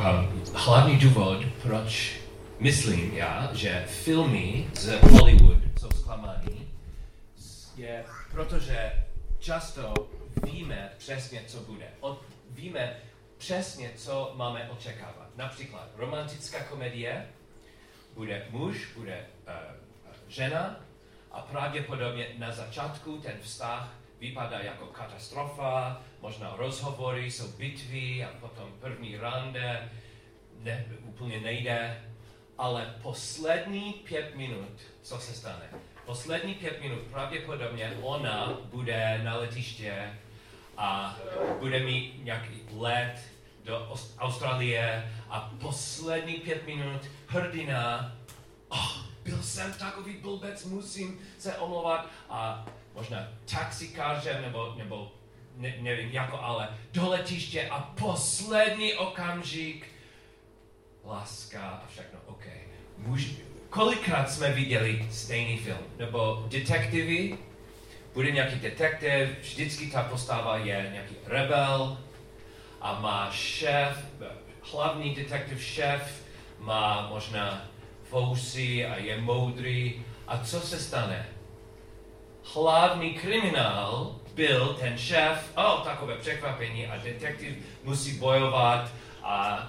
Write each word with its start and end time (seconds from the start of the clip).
um, 0.00 0.42
hlavní 0.54 0.98
důvod, 0.98 1.44
proč 1.62 2.20
myslím 2.58 3.12
já, 3.14 3.50
že 3.52 3.84
filmy 3.88 4.66
z 4.74 5.00
Hollywood 5.00 5.58
jsou 5.80 5.88
zklamání, 5.90 6.68
je 7.76 8.04
protože 8.32 8.92
často 9.38 9.94
víme 10.42 10.90
přesně, 10.98 11.42
co 11.46 11.60
bude. 11.60 11.86
Od, 12.00 12.22
víme 12.50 12.96
přesně, 13.38 13.90
co 13.96 14.32
máme 14.36 14.70
očekávat. 14.70 15.36
Například 15.36 15.88
romantická 15.96 16.64
komedie, 16.64 17.26
bude 18.14 18.46
muž, 18.50 18.92
bude 18.96 19.26
uh, 19.46 19.54
žena 20.28 20.80
a 21.32 21.40
pravděpodobně 21.40 22.26
na 22.38 22.52
začátku 22.52 23.18
ten 23.18 23.34
vztah 23.42 23.94
vypadá 24.20 24.58
jako 24.58 24.86
katastrofa, 24.86 26.02
možná 26.20 26.54
rozhovory, 26.56 27.30
jsou 27.30 27.48
bitvy 27.48 28.24
a 28.24 28.28
potom 28.40 28.72
první 28.80 29.16
rande, 29.16 29.90
ne, 30.62 30.84
úplně 31.02 31.40
nejde, 31.40 32.04
ale 32.58 32.94
poslední 33.02 33.92
pět 33.92 34.36
minut, 34.36 34.80
co 35.02 35.18
se 35.18 35.34
stane? 35.34 35.70
Poslední 36.06 36.54
pět 36.54 36.80
minut 36.80 36.98
pravděpodobně 36.98 37.98
ona 38.02 38.58
bude 38.64 39.20
na 39.24 39.36
letiště 39.36 40.18
a 40.76 41.18
bude 41.58 41.80
mít 41.80 42.24
nějaký 42.24 42.60
let 42.76 43.20
do 43.64 43.92
Austrálie 44.18 45.12
a 45.28 45.52
poslední 45.60 46.34
pět 46.34 46.66
minut 46.66 47.02
hrdina, 47.26 48.16
oh, 48.68 48.96
byl 49.24 49.42
jsem 49.42 49.72
takový 49.72 50.16
blbec, 50.16 50.64
musím 50.64 51.18
se 51.38 51.56
omlouvat 51.58 52.06
a 52.30 52.66
možná 53.00 53.28
taxikářem 53.50 54.42
nebo, 54.42 54.74
nebo 54.78 55.12
ne, 55.56 55.74
nevím 55.78 56.10
jako, 56.10 56.38
ale 56.40 56.68
do 56.92 57.08
letiště 57.08 57.68
a 57.68 57.80
poslední 57.80 58.94
okamžik 58.94 59.86
láska 61.04 61.60
a 61.60 61.86
všechno, 61.86 62.18
OK. 62.26 62.44
Muž, 62.98 63.30
kolikrát 63.70 64.30
jsme 64.30 64.52
viděli 64.52 65.08
stejný 65.10 65.58
film? 65.58 65.78
Nebo 65.98 66.46
detektivy, 66.48 67.38
bude 68.14 68.30
nějaký 68.30 68.60
detektiv, 68.60 69.38
vždycky 69.40 69.90
ta 69.90 70.02
postava 70.02 70.56
je 70.56 70.90
nějaký 70.92 71.14
rebel 71.26 71.98
a 72.80 73.00
má 73.00 73.30
šéf, 73.32 74.06
hlavní 74.72 75.14
detektiv 75.14 75.64
šéf, 75.64 76.22
má 76.58 77.08
možná 77.08 77.66
fousy 78.04 78.86
a 78.86 78.96
je 78.96 79.20
moudrý. 79.20 80.02
A 80.26 80.38
co 80.38 80.60
se 80.60 80.78
stane? 80.78 81.39
Hlavní 82.54 83.14
kriminál 83.14 84.16
byl 84.34 84.74
ten 84.80 84.98
šéf, 84.98 85.52
o, 85.56 85.74
oh, 85.74 85.84
takové 85.84 86.16
překvapení 86.16 86.86
a 86.86 86.96
detektiv 86.96 87.56
musí 87.84 88.18
bojovat 88.18 88.90
a 89.22 89.68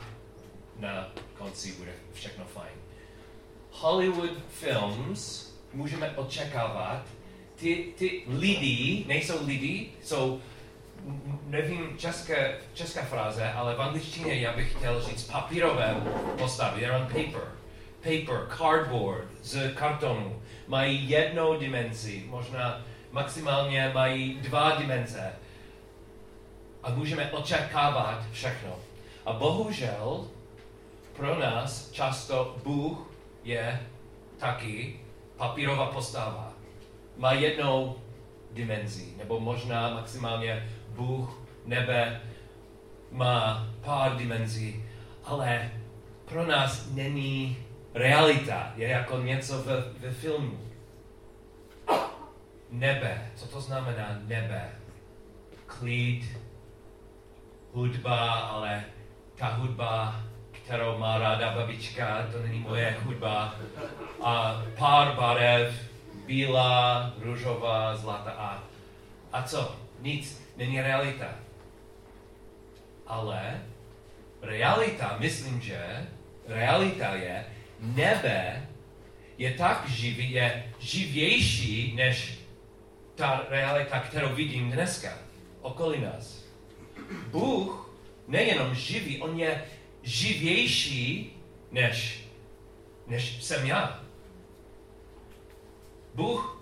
na 0.79 1.09
konci 1.37 1.73
bude 1.73 1.91
všechno 2.13 2.45
fajn. 2.45 2.73
Hollywood 3.71 4.31
films 4.49 5.53
můžeme 5.73 6.09
očekávat, 6.15 7.03
ty, 7.55 7.93
ty 7.97 8.23
lidi, 8.27 9.05
nejsou 9.07 9.45
lidi, 9.45 9.89
jsou, 10.03 10.41
nevím 11.45 11.97
české, 11.97 12.57
česká 12.73 13.01
fráze, 13.01 13.51
ale 13.51 13.75
v 13.75 13.81
angličtině 13.81 14.33
já 14.33 14.53
bych 14.53 14.75
chtěl 14.77 15.01
říct 15.01 15.23
papírové 15.23 15.95
postavy, 16.37 16.79
they're 16.79 16.97
on 16.97 17.07
paper. 17.07 17.51
Paper, 18.01 18.57
cardboard, 18.57 19.27
z 19.41 19.73
kartonu. 19.73 20.40
Mají 20.71 21.09
jednou 21.09 21.59
dimenzi, 21.59 22.23
možná 22.27 22.81
maximálně 23.11 23.91
mají 23.93 24.33
dva 24.33 24.75
dimenze. 24.75 25.33
A 26.83 26.89
můžeme 26.89 27.31
očekávat 27.31 28.23
všechno. 28.31 28.75
A 29.25 29.33
bohužel 29.33 30.27
pro 31.15 31.39
nás 31.39 31.91
často 31.91 32.55
Bůh 32.63 33.11
je 33.43 33.79
taky 34.37 34.99
papírová 35.37 35.85
postava. 35.85 36.53
Má 37.17 37.33
jednou 37.33 37.95
dimenzi, 38.51 39.13
nebo 39.17 39.39
možná 39.39 39.93
maximálně 39.93 40.69
Bůh 40.89 41.41
nebe 41.65 42.21
má 43.11 43.67
pár 43.81 44.15
dimenzí, 44.17 44.83
ale 45.23 45.71
pro 46.25 46.45
nás 46.45 46.87
není 46.91 47.57
realita, 47.93 48.73
je 48.75 48.87
jako 48.87 49.17
něco 49.17 49.63
ve, 49.63 49.81
ve 49.99 50.11
filmu. 50.11 50.59
Nebe, 52.71 53.31
co 53.35 53.47
to 53.47 53.61
znamená 53.61 54.19
nebe? 54.27 54.69
Klid, 55.65 56.37
hudba, 57.73 58.31
ale 58.31 58.83
ta 59.35 59.47
hudba 59.47 60.21
kterou 60.71 60.97
má 60.97 61.17
ráda 61.17 61.51
babička, 61.51 62.27
to 62.31 62.39
není 62.43 62.59
moje 62.59 62.97
hudba. 63.03 63.55
A 64.23 64.63
pár 64.77 65.15
barev, 65.15 65.75
bílá, 66.25 67.11
růžová, 67.19 67.95
zlatá. 67.95 68.31
A, 68.31 68.63
a 69.33 69.43
co? 69.43 69.75
Nic, 69.99 70.43
není 70.57 70.81
realita. 70.81 71.27
Ale 73.07 73.61
realita, 74.41 75.15
myslím, 75.19 75.61
že 75.61 76.07
realita 76.47 77.15
je, 77.15 77.45
nebe 77.81 78.67
je 79.37 79.53
tak 79.53 79.89
živý, 79.89 80.31
je 80.31 80.73
živější 80.79 81.93
než 81.95 82.39
ta 83.15 83.45
realita, 83.49 83.99
kterou 83.99 84.35
vidím 84.35 84.71
dneska, 84.71 85.17
okolí 85.61 86.01
nás. 86.01 86.45
Bůh 87.27 87.89
nejenom 88.27 88.75
živý, 88.75 89.21
on 89.21 89.39
je 89.39 89.63
živější 90.03 91.33
než, 91.71 92.25
než 93.07 93.43
jsem 93.43 93.65
já. 93.65 94.03
Bůh 96.15 96.61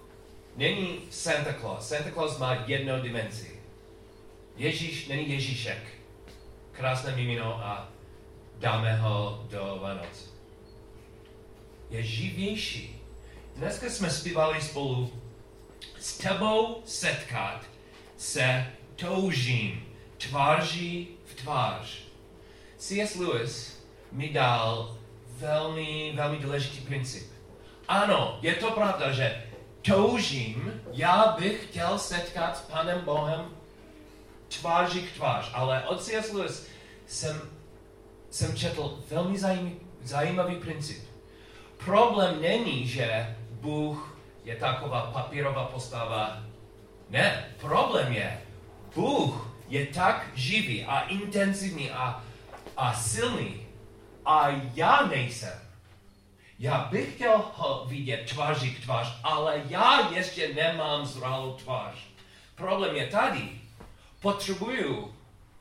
není 0.55 0.99
Santa 1.09 1.53
Claus. 1.53 1.87
Santa 1.87 2.11
Claus 2.11 2.37
má 2.37 2.53
jednu 2.53 3.01
dimenzi. 3.01 3.59
Ježíš 4.57 5.07
není 5.07 5.29
Ježíšek. 5.29 5.83
Krásné 6.71 7.15
mimino 7.15 7.65
a 7.65 7.89
dáme 8.59 8.95
ho 8.95 9.45
do 9.49 9.79
Vánoc. 9.81 10.28
Je 11.89 12.03
živější. 12.03 13.01
Dneska 13.55 13.89
jsme 13.89 14.09
zpívali 14.09 14.61
spolu 14.61 15.11
s 15.99 16.17
tebou 16.17 16.81
setkat 16.85 17.61
se 18.17 18.65
toužím 18.95 19.85
tváří 20.17 21.07
v 21.25 21.35
tvář. 21.35 21.97
C.S. 22.77 23.15
Lewis 23.15 23.83
mi 24.11 24.29
dal 24.29 24.97
velmi, 25.27 26.13
velmi 26.15 26.37
důležitý 26.37 26.81
princip. 26.81 27.31
Ano, 27.87 28.39
je 28.41 28.55
to 28.55 28.71
pravda, 28.71 29.11
že 29.11 29.43
toužím, 29.81 30.81
já 30.91 31.35
bych 31.39 31.65
chtěl 31.65 31.99
setkat 31.99 32.57
s 32.57 32.61
Panem 32.61 33.01
Bohem 33.01 33.45
tváří 34.59 35.01
k 35.01 35.11
tvář, 35.11 35.51
ale 35.53 35.83
od 35.87 36.03
C.S. 36.03 36.31
Lewis 36.31 36.67
jsem, 37.07 37.41
jsem 38.29 38.55
četl 38.55 39.03
velmi 39.09 39.39
zajímavý, 39.39 39.75
zajímavý 40.03 40.55
princip. 40.55 41.08
Problém 41.85 42.41
není, 42.41 42.87
že 42.87 43.35
Bůh 43.51 44.17
je 44.43 44.55
taková 44.55 45.11
papírová 45.11 45.65
postava. 45.65 46.37
Ne, 47.09 47.45
problém 47.59 48.13
je, 48.13 48.41
Bůh 48.95 49.55
je 49.67 49.85
tak 49.85 50.27
živý 50.35 50.85
a 50.85 50.99
intenzivní 50.99 51.91
a 51.91 52.23
a 52.79 52.93
silný 52.93 53.67
a 54.25 54.47
já 54.73 55.05
nejsem. 55.05 55.59
Já 56.59 56.87
bych 56.91 57.15
chtěl 57.15 57.51
ho 57.55 57.85
vidět 57.87 58.29
tváří 58.29 58.75
k 58.75 58.83
tvář, 58.83 59.19
ale 59.23 59.61
já 59.65 60.09
ještě 60.09 60.53
nemám 60.53 61.05
zralou 61.05 61.53
tvář. 61.53 61.95
Problém 62.55 62.95
je 62.95 63.07
tady. 63.07 63.61
Potřebuju 64.21 65.15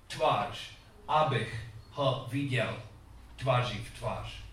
tvář, 0.07 0.59
abych 1.09 1.67
ho 1.91 2.27
viděl 2.29 2.77
tváří 3.37 3.79
v 3.79 3.99
tvář. 3.99 4.48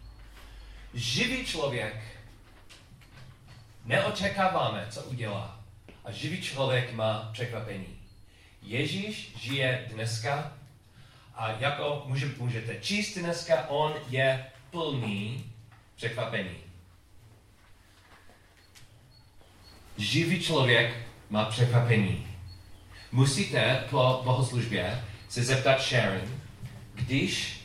Živý 0.95 1.45
člověk 1.45 1.95
neočekáváme, 3.85 4.87
co 4.89 5.01
udělá. 5.01 5.59
A 6.05 6.11
živý 6.11 6.41
člověk 6.41 6.93
má 6.93 7.29
překvapení. 7.33 7.99
Ježíš 8.61 9.35
žije 9.39 9.85
dneska 9.93 10.53
a 11.35 11.51
jako 11.51 12.03
může, 12.05 12.31
můžete 12.37 12.75
číst 12.81 13.17
dneska, 13.17 13.67
on 13.67 13.93
je 14.09 14.45
plný 14.71 15.51
překvapení. 15.95 16.57
Živý 19.97 20.43
člověk 20.43 21.07
má 21.29 21.45
překvapení. 21.45 22.27
Musíte 23.11 23.83
po 23.89 24.21
bohoslužbě 24.23 25.03
se 25.29 25.43
zeptat 25.43 25.81
Sharon, 25.81 26.41
když 26.93 27.64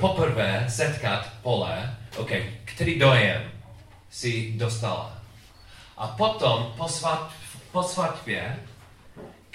poprvé 0.00 0.66
setkat 0.68 1.32
pole, 1.42 1.96
OK, 2.16 2.30
který 2.64 2.98
dojem 2.98 3.50
si 4.10 4.52
dostala. 4.56 5.18
A 5.96 6.06
potom 6.06 6.72
po, 6.76 6.88
svat, 6.88 7.30
po 7.72 7.82
svatbě 7.82 8.56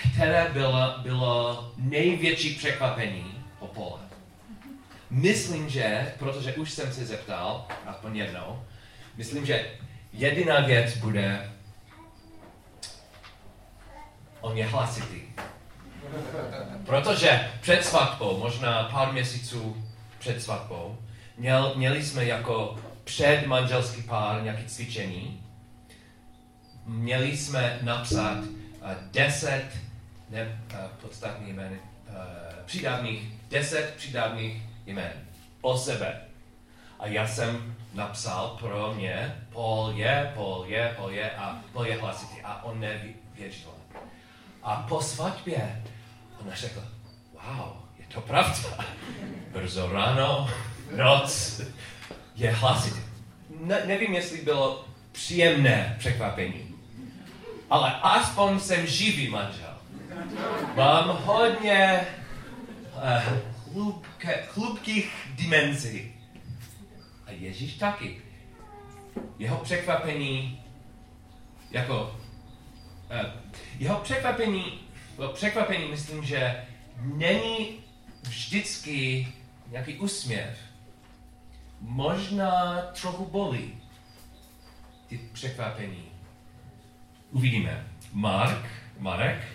které 0.09 0.49
bylo, 0.53 0.95
bylo 0.97 1.71
největší 1.77 2.55
překvapení 2.55 3.43
po 3.59 3.67
pole. 3.67 3.99
myslím, 5.09 5.69
že, 5.69 6.13
protože 6.19 6.53
už 6.53 6.71
jsem 6.71 6.93
se 6.93 7.05
zeptal, 7.05 7.65
aspoň 7.85 8.17
jednou, 8.17 8.65
myslím, 9.17 9.45
že 9.45 9.65
jediná 10.13 10.59
věc 10.59 10.97
bude, 10.97 11.51
on 14.41 14.57
je 14.57 14.65
hlasitý. 14.65 15.21
Protože 16.85 17.49
před 17.61 17.85
svatbou, 17.85 18.37
možná 18.37 18.83
pár 18.83 19.11
měsíců 19.11 19.90
před 20.21 20.41
svatbou, 20.41 20.97
měl, 21.37 21.73
měli 21.75 22.03
jsme 22.03 22.25
jako 22.25 22.79
před 23.03 23.47
manželský 23.47 24.01
pár 24.01 24.43
nějaké 24.43 24.63
cvičení. 24.65 25.43
Měli 26.85 27.37
jsme 27.37 27.79
napsat 27.81 28.37
uh, 28.37 28.47
deset 29.11 29.65
ne, 30.29 30.61
uh, 30.73 30.79
podstatných 31.01 31.53
jmen, 31.53 31.71
uh, 31.71 32.15
přidávných, 32.65 33.33
deset 33.49 33.93
přidávných 33.97 34.61
jmen 34.85 35.11
o 35.61 35.77
sebe. 35.77 36.21
A 36.99 37.07
já 37.07 37.27
jsem 37.27 37.75
napsal 37.93 38.57
pro 38.59 38.93
mě, 38.93 39.45
Paul 39.53 39.91
je, 39.95 40.31
Paul 40.35 40.65
je, 40.65 40.93
Paul 40.97 41.11
je 41.11 41.31
a 41.31 41.63
Paul 41.73 41.85
je 41.85 42.01
hlasitý. 42.01 42.41
A 42.41 42.63
on 42.63 42.79
nevěřil. 42.79 43.73
A 44.63 44.75
po 44.89 45.01
svatbě 45.01 45.83
ona 46.41 46.55
řekla, 46.55 46.83
wow, 47.33 47.73
to 48.13 48.21
pravda. 48.21 48.85
Brzo 49.53 49.89
ráno, 49.91 50.49
noc, 50.95 51.61
je 52.35 52.51
hlasitý. 52.51 52.99
Ne, 53.59 53.81
nevím, 53.85 54.13
jestli 54.13 54.41
bylo 54.41 54.85
příjemné 55.11 55.95
překvapení, 55.99 56.75
ale 57.69 57.95
aspoň 58.01 58.59
jsem 58.59 58.87
živý 58.87 59.29
manžel. 59.29 59.77
Mám 60.75 61.07
hodně 61.07 62.07
uh, 62.95 63.37
chlubke, 63.63 64.43
chlubkých 64.47 65.27
dimenzí. 65.35 66.13
A 67.27 67.31
Ježíš 67.31 67.73
taky. 67.73 68.21
Jeho 69.39 69.57
překvapení 69.57 70.63
jako 71.71 72.15
uh, 73.11 73.31
jeho 73.79 73.99
překvapení, 73.99 74.79
překvapení 75.33 75.85
myslím, 75.85 76.23
že 76.23 76.65
není 77.03 77.80
vždycky 78.23 79.27
nějaký 79.71 79.97
úsměv. 79.97 80.57
Možná 81.81 82.81
trochu 82.81 83.25
bolí 83.25 83.73
ty 85.07 85.17
překvapení. 85.33 86.03
Uvidíme. 87.31 87.87
Mark, 88.13 88.65
Marek. 88.99 89.47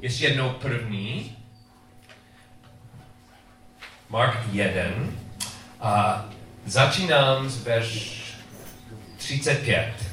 Ještě 0.00 0.24
jednou 0.24 0.50
první. 0.50 1.36
Mark 4.10 4.38
1. 4.52 4.82
A 5.80 6.24
začínám 6.66 7.48
z 7.48 7.64
verš 7.64 8.22
35. 9.16 10.07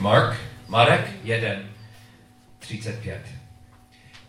Mark, 0.00 0.36
Marek 0.68 1.10
1, 1.24 1.48
35. 2.58 3.26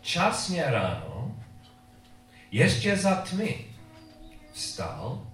Časně 0.01 0.63
ráno, 0.63 1.35
ještě 2.51 2.97
za 2.97 3.15
tmy, 3.15 3.65
vstal 4.53 5.27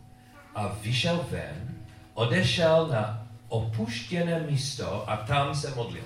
a 0.56 0.68
vyšel 0.68 1.26
ven, 1.32 1.78
odešel 2.14 2.88
na 2.88 3.28
opuštěné 3.48 4.40
místo 4.40 5.10
a 5.10 5.18
tam 5.18 5.56
se 5.56 5.76
modlil. 5.76 6.06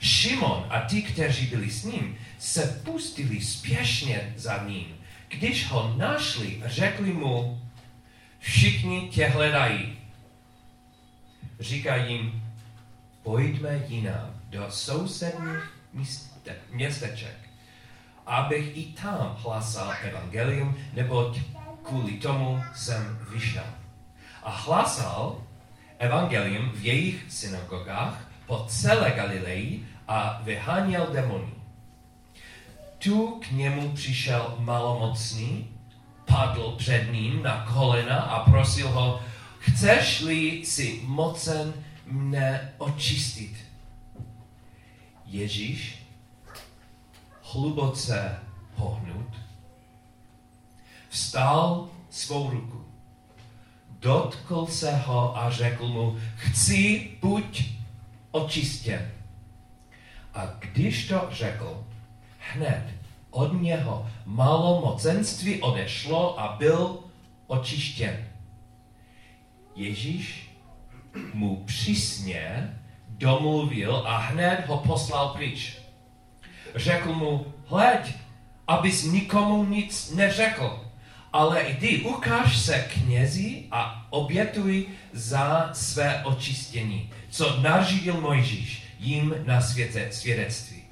Šimon 0.00 0.66
a 0.68 0.80
ti, 0.80 1.02
kteří 1.02 1.46
byli 1.46 1.70
s 1.70 1.84
ním, 1.84 2.18
se 2.38 2.80
pustili 2.84 3.40
spěšně 3.40 4.34
za 4.36 4.64
ním. 4.64 4.96
Když 5.28 5.66
ho 5.66 5.94
našli, 5.96 6.62
řekli 6.64 7.12
mu, 7.12 7.62
všichni 8.38 9.08
tě 9.08 9.26
hledají. 9.26 9.98
Říká 11.60 11.96
jim, 11.96 12.47
pojďme 13.28 13.84
jinam 13.88 14.30
do 14.48 14.66
sousedních 14.70 15.72
městeček, 16.70 17.36
abych 18.26 18.76
i 18.76 18.84
tam 18.84 19.36
hlásal 19.38 19.92
evangelium, 20.02 20.76
neboť 20.92 21.40
kvůli 21.82 22.12
tomu 22.12 22.62
jsem 22.74 23.18
vyšel. 23.30 23.64
A 24.42 24.50
hlásal 24.50 25.42
evangelium 25.98 26.70
v 26.70 26.84
jejich 26.84 27.24
synagogách 27.28 28.30
po 28.46 28.64
celé 28.68 29.10
Galileji 29.10 29.86
a 30.08 30.40
vyháněl 30.44 31.06
demony. 31.12 31.52
Tu 32.98 33.40
k 33.40 33.50
němu 33.50 33.92
přišel 33.92 34.54
malomocný, 34.58 35.68
padl 36.24 36.74
před 36.78 37.12
ním 37.12 37.42
na 37.42 37.66
kolena 37.72 38.20
a 38.20 38.50
prosil 38.50 38.88
ho, 38.88 39.20
chceš-li 39.58 40.64
si 40.64 41.00
mocen 41.04 41.74
mne 42.10 42.74
očistit. 42.78 43.56
Ježíš 45.26 46.02
hluboce 47.42 48.38
pohnut, 48.76 49.28
vstal 51.08 51.88
svou 52.10 52.50
ruku, 52.50 52.84
dotkl 54.00 54.66
se 54.66 54.96
ho 54.96 55.38
a 55.38 55.50
řekl 55.50 55.88
mu, 55.88 56.18
chci, 56.36 57.10
buď 57.20 57.64
očistěn. 58.30 59.10
A 60.34 60.46
když 60.46 61.08
to 61.08 61.28
řekl, 61.30 61.84
hned 62.38 62.94
od 63.30 63.52
něho 63.52 64.10
malomocenství 64.24 65.60
odešlo 65.60 66.40
a 66.40 66.56
byl 66.56 66.98
očištěn. 67.46 68.28
Ježíš 69.74 70.47
mu 71.34 71.64
přísně 71.66 72.74
domluvil 73.08 74.02
a 74.06 74.18
hned 74.18 74.64
ho 74.66 74.78
poslal 74.78 75.28
pryč. 75.28 75.78
Řekl 76.74 77.12
mu, 77.12 77.46
hleď, 77.66 78.14
abys 78.66 79.04
nikomu 79.04 79.64
nic 79.64 80.10
neřekl, 80.10 80.84
ale 81.32 81.68
jdi, 81.68 82.00
ukáž 82.00 82.58
se 82.58 82.88
knězi 82.92 83.64
a 83.70 84.06
obětuj 84.10 84.86
za 85.12 85.70
své 85.72 86.24
očistění, 86.24 87.10
co 87.30 87.60
nařídil 87.60 88.20
Mojžíš 88.20 88.82
jim 88.98 89.34
na 89.44 89.60
světe, 89.60 90.12
svědectví. 90.12 90.82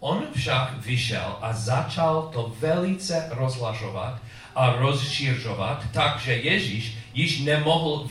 On 0.00 0.24
však 0.36 0.86
vyšel 0.86 1.38
a 1.40 1.52
začal 1.52 2.22
to 2.22 2.56
velice 2.60 3.28
rozlažovat 3.30 4.20
a 4.54 4.72
rozšiřovat, 4.72 5.84
takže 5.92 6.36
Ježíš 6.36 6.98
již 7.14 7.40
nemohl 7.40 8.08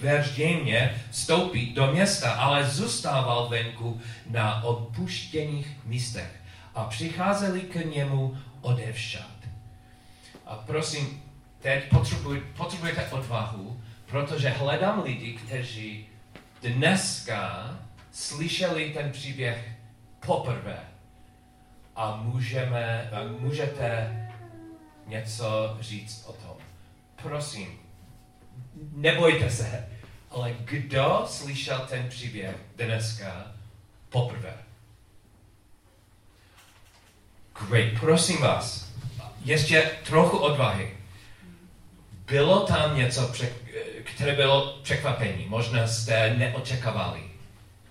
věrženě 0.00 1.02
vstoupit 1.10 1.72
do 1.74 1.92
města, 1.92 2.30
ale 2.32 2.64
zůstával 2.64 3.48
venku 3.48 4.00
na 4.30 4.64
odpuštěných 4.64 5.76
místech 5.84 6.30
a 6.74 6.84
přicházeli 6.84 7.60
k 7.60 7.74
němu 7.74 8.38
odevšad. 8.60 9.30
A 10.46 10.56
prosím, 10.56 11.22
teď 11.60 11.88
potřebuj, 11.88 12.40
potřebujete 12.56 13.06
odvahu, 13.06 13.80
protože 14.06 14.48
hledám 14.48 15.02
lidi, 15.02 15.32
kteří 15.32 16.06
dneska 16.62 17.70
slyšeli 18.12 18.90
ten 18.90 19.12
příběh 19.12 19.68
poprvé 20.26 20.78
a 21.96 22.16
můžeme, 22.22 23.10
a 23.12 23.22
můžete 23.40 24.27
něco 25.08 25.76
říct 25.80 26.24
o 26.26 26.32
tom. 26.32 26.56
Prosím, 27.22 27.80
nebojte 28.92 29.50
se, 29.50 29.88
ale 30.30 30.54
kdo 30.64 31.24
slyšel 31.28 31.86
ten 31.88 32.08
příběh 32.08 32.56
dneska 32.76 33.52
poprvé? 34.08 34.54
Great, 37.68 38.00
prosím 38.00 38.40
vás, 38.40 38.92
ještě 39.44 39.90
trochu 40.06 40.36
odvahy. 40.36 40.96
Bylo 42.26 42.60
tam 42.60 42.96
něco, 42.96 43.32
které 44.04 44.36
bylo 44.36 44.78
překvapení, 44.82 45.46
možná 45.48 45.86
jste 45.86 46.34
neočekávali. 46.34 47.20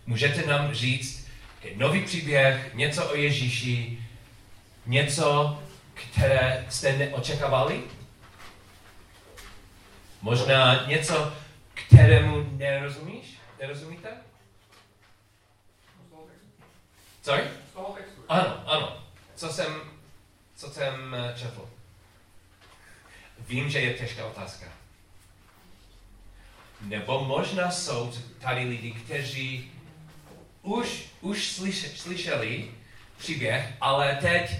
Můžete 0.05 0.47
nám 0.47 0.73
říct 0.73 1.27
nový 1.75 2.05
příběh, 2.05 2.71
něco 2.73 3.09
o 3.09 3.15
Ježíši, 3.15 3.99
něco, 4.85 5.59
které 5.97 6.65
jste 6.69 6.97
neočekávali? 6.97 7.83
Možná 10.21 10.85
něco, 10.87 11.33
kterému 11.73 12.43
nerozumíš? 12.51 13.37
Nerozumíte? 13.59 14.09
Sorry? 17.21 17.43
Ano, 18.29 18.63
ano. 18.65 19.03
Co 19.35 19.49
jsem, 19.49 19.81
co 20.55 20.69
jsem 20.69 21.15
eh, 21.15 21.39
četl? 21.39 21.69
Vím, 23.39 23.69
že 23.69 23.79
je 23.79 23.93
těžká 23.93 24.25
otázka. 24.25 24.65
Nebo 26.81 27.25
možná 27.25 27.71
jsou 27.71 28.13
tady 28.39 28.65
lidi, 28.65 28.91
kteří 28.91 29.71
už 30.61 31.07
už 31.21 31.51
slyš, 31.51 31.99
slyšeli 31.99 32.71
příběh, 33.17 33.73
ale 33.81 34.17
teď 34.21 34.51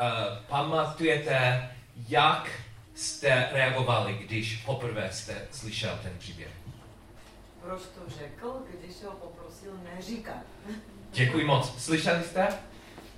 uh, 0.00 0.38
pamatujete, 0.48 1.70
jak 2.08 2.50
jste 2.94 3.48
reagovali, 3.52 4.14
když 4.14 4.56
poprvé 4.56 5.12
jste 5.12 5.48
slyšel 5.50 5.98
ten 6.02 6.12
příběh? 6.18 6.50
Prostě 7.62 8.00
řekl, 8.18 8.62
když 8.80 9.02
ho 9.02 9.10
poprosil 9.12 9.72
neříkat. 9.94 10.42
Děkuji 11.12 11.44
moc. 11.44 11.84
Slyšeli 11.84 12.24
jste? 12.24 12.48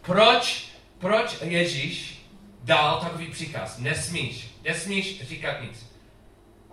Proč, 0.02 0.72
proč 0.98 1.42
Ježíš 1.42 2.26
dal 2.62 3.00
takový 3.00 3.26
příkaz? 3.26 3.78
Nesmíš, 3.78 4.56
nesmíš 4.64 5.28
říkat 5.28 5.60
nic. 5.60 5.86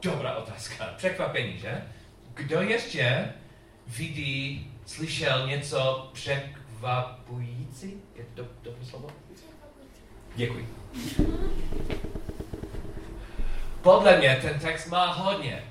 Dobrá 0.01 0.35
otázka. 0.35 0.93
Překvapení, 0.97 1.59
že? 1.59 1.83
Kdo 2.33 2.61
ještě 2.61 3.33
vidí, 3.87 4.71
slyšel 4.85 5.47
něco 5.47 6.09
překvapující? 6.13 8.01
Je 8.15 8.25
to 8.35 8.43
dobré 8.61 8.85
slovo? 8.85 9.09
Děkuji. 10.37 10.67
Podle 13.81 14.17
mě 14.17 14.39
ten 14.41 14.59
text 14.59 14.87
má 14.87 15.13
hodně. 15.13 15.63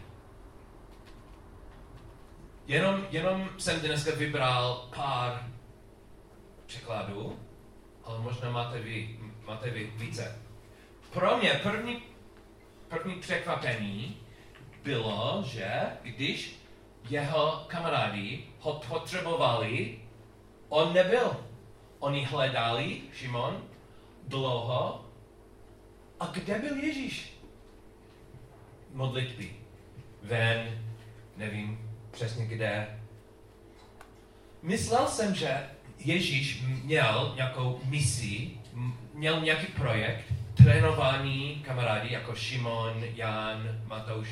Jenom, 2.67 3.07
jenom 3.11 3.49
jsem 3.59 3.81
dneska 3.81 4.11
vybral 4.15 4.89
pár 4.97 5.47
překladů, 6.67 7.39
ale 8.05 8.21
možná 8.21 8.51
máte 8.51 8.79
vy, 8.79 9.19
máte 9.47 9.71
vy 9.71 9.93
více. 9.97 10.39
Pro 11.13 11.37
mě 11.39 11.61
první, 11.63 12.03
první 12.89 13.15
překvapení 13.15 14.17
bylo, 14.83 15.43
že 15.47 15.71
když 16.03 16.61
jeho 17.09 17.65
kamarádi 17.67 18.45
ho 18.61 18.73
potřebovali, 18.89 19.99
on 20.69 20.95
nebyl. 20.95 21.37
Oni 21.99 22.25
hledali, 22.25 23.01
Šimon, 23.13 23.63
dlouho. 24.27 25.05
A 26.21 26.27
kde 26.27 26.59
byl 26.59 26.77
Ježíš? 26.77 27.33
Modlitby. 28.93 29.51
Ven, 30.23 30.83
nevím 31.37 31.79
přesně 32.11 32.47
kde. 32.47 33.01
Myslel 34.63 35.07
jsem, 35.09 35.35
že 35.35 35.69
Ježíš 35.99 36.63
měl 36.83 37.33
nějakou 37.37 37.81
misi, 37.85 38.51
měl 39.15 39.41
nějaký 39.41 39.67
projekt, 39.67 40.25
trénování 40.55 41.63
kamarádi 41.67 42.13
jako 42.15 42.35
Šimon, 42.35 43.05
Jan, 43.15 43.81
Matouš. 43.87 44.29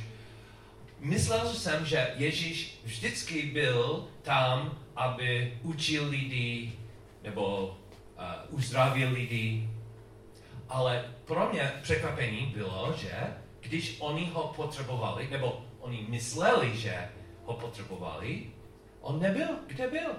Myslel 1.00 1.48
jsem, 1.54 1.86
že 1.86 2.10
Ježíš 2.16 2.80
vždycky 2.84 3.42
byl 3.42 4.08
tam, 4.22 4.78
aby 4.96 5.58
učil 5.62 6.08
lidi 6.08 6.72
nebo 7.22 7.66
uh, 7.66 8.58
uzdravil 8.58 9.10
lidi. 9.12 9.68
Ale 10.68 11.04
pro 11.24 11.48
mě 11.52 11.72
překvapení 11.82 12.52
bylo, 12.56 12.94
že 12.96 13.12
když 13.60 13.96
oni 14.00 14.30
ho 14.34 14.52
potřebovali, 14.56 15.28
nebo 15.30 15.64
oni 15.80 16.06
mysleli, 16.08 16.76
že 16.76 17.08
ho 17.44 17.54
potřebovali, 17.54 18.46
on 19.00 19.20
nebyl. 19.20 19.48
Kde 19.66 19.90
byl? 19.90 20.10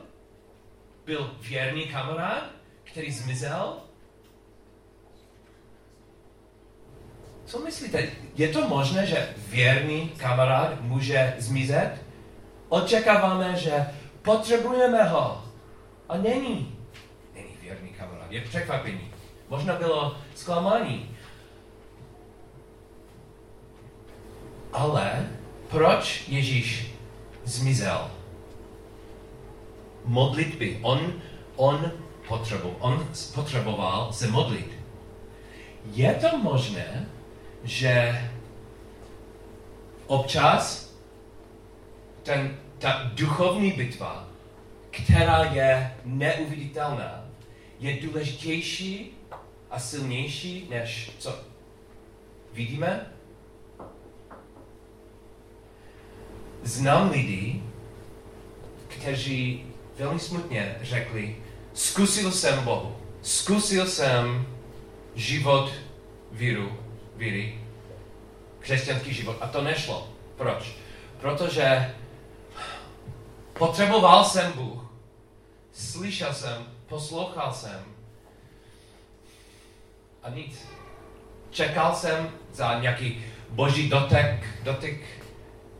Byl 1.05 1.35
věrný 1.41 1.85
kamarád, 1.85 2.43
který 2.83 3.11
zmizel? 3.11 3.77
Co 7.45 7.59
myslíte? 7.59 8.09
Je 8.35 8.47
to 8.47 8.67
možné, 8.67 9.05
že 9.05 9.29
věrný 9.49 10.09
kamarád 10.09 10.81
může 10.81 11.35
zmizet? 11.37 12.05
Očekáváme, 12.69 13.55
že 13.55 13.85
potřebujeme 14.21 15.03
ho. 15.03 15.45
A 16.09 16.17
není. 16.17 16.77
Není 17.33 17.57
věrný 17.61 17.89
kamarád. 17.89 18.31
Je 18.31 18.41
překvapení. 18.41 19.14
Možná 19.49 19.75
bylo 19.75 20.17
zklamání. 20.35 21.09
Ale 24.73 25.29
proč 25.69 26.23
Ježíš 26.27 26.91
zmizel? 27.43 28.11
Modlitby. 30.05 30.79
On, 30.81 31.13
on, 31.55 31.91
potřeboval, 32.27 32.77
on 32.79 33.07
potřeboval 33.35 34.13
se 34.13 34.27
modlit. 34.27 34.71
Je 35.85 36.13
to 36.13 36.37
možné, 36.37 37.09
že 37.63 38.21
občas 40.07 40.93
ten, 42.23 42.57
ta 42.79 43.11
duchovní 43.13 43.71
bitva, 43.71 44.27
která 44.91 45.43
je 45.43 45.95
neuviditelná, 46.05 47.25
je 47.79 48.01
důležitější 48.01 49.14
a 49.71 49.79
silnější, 49.79 50.67
než 50.69 51.11
co 51.19 51.39
vidíme? 52.53 53.11
Znám 56.63 57.11
lidi, 57.11 57.63
kteří 58.87 59.65
velmi 59.97 60.19
smutně 60.19 60.77
řekli, 60.81 61.35
zkusil 61.73 62.31
jsem 62.31 62.63
Bohu, 62.63 62.95
zkusil 63.21 63.87
jsem 63.87 64.47
život 65.15 65.71
víru, 66.31 66.79
víry, 67.15 67.61
křesťanský 68.59 69.13
život 69.13 69.37
a 69.41 69.47
to 69.47 69.61
nešlo. 69.61 70.09
Proč? 70.37 70.75
Protože 71.21 71.95
potřeboval 73.53 74.25
jsem 74.25 74.51
Bůh, 74.51 74.85
slyšel 75.71 76.33
jsem, 76.33 76.65
poslouchal 76.87 77.53
jsem 77.53 77.94
a 80.25 80.29
nic. 80.29 80.67
Čekal 81.51 81.95
jsem 81.95 82.29
za 82.53 82.79
nějaký 82.79 83.25
boží 83.49 83.89
dotek, 83.89 84.45
dotyk, 84.63 85.05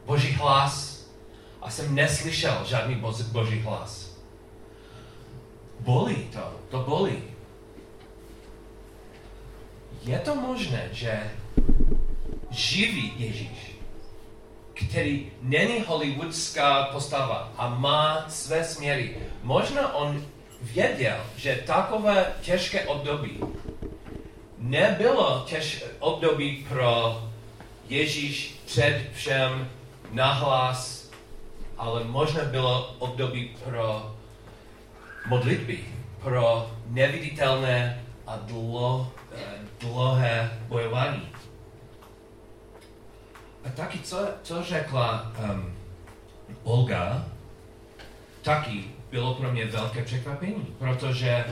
boží 0.06 0.32
hlas 0.32 1.06
a 1.62 1.70
jsem 1.70 1.96
neslyšel 1.96 2.66
žádný 2.66 3.04
boží 3.32 3.60
hlas. 3.60 4.18
Bolí 5.80 6.16
to, 6.16 6.60
to 6.70 6.80
bolí. 6.80 7.24
Je 10.04 10.20
to 10.20 10.36
možné, 10.36 10.90
že 10.92 11.32
živý 12.50 13.14
Ježíš, 13.18 13.75
který 14.74 15.32
není 15.42 15.80
hollywoodská 15.80 16.84
postava 16.84 17.52
a 17.58 17.70
má 17.70 18.25
své 18.30 18.64
směry, 18.64 19.18
možná 19.44 19.96
on 19.96 20.25
věděl, 20.62 21.18
že 21.38 21.64
takové 21.66 22.34
těžké 22.42 22.86
období 22.86 23.40
nebylo 24.58 25.44
těž 25.48 25.84
období 26.00 26.66
pro 26.70 27.22
Ježíš 27.90 28.62
před 28.66 29.10
všem 29.14 29.70
nahlas, 30.12 31.10
ale 31.78 32.04
možná 32.04 32.44
bylo 32.44 32.96
období 33.00 33.56
pro 33.64 34.16
modlitby, 35.28 35.80
pro 36.24 36.72
neviditelné 36.88 38.04
a 38.28 38.38
dlo, 38.38 39.12
eh, 39.32 39.42
dlouhé 39.80 40.60
bojování. 40.68 41.30
A 43.66 43.70
taky, 43.70 44.00
co, 44.00 44.28
co 44.44 44.64
řekla 44.64 45.34
um, 45.52 45.76
Olga, 46.64 47.26
taky 48.42 48.84
bylo 49.12 49.34
pro 49.34 49.52
mě 49.52 49.66
velké 49.66 50.04
překvapení, 50.04 50.76
protože 50.80 51.46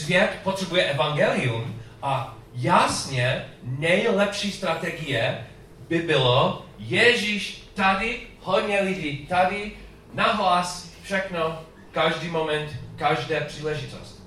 svět 0.00 0.30
potřebuje 0.42 0.84
evangelium 0.84 1.82
a 2.02 2.38
jasně 2.54 3.44
nejlepší 3.62 4.52
strategie 4.52 5.46
by 5.88 5.98
bylo 5.98 6.66
Ježíš 6.78 7.68
tady, 7.74 8.20
hodně 8.40 8.80
lidí 8.80 9.26
tady, 9.26 9.72
nahlas, 10.14 10.90
všechno, 11.02 11.60
každý 11.92 12.28
moment, 12.28 12.70
každé 12.96 13.40
příležitost. 13.40 14.22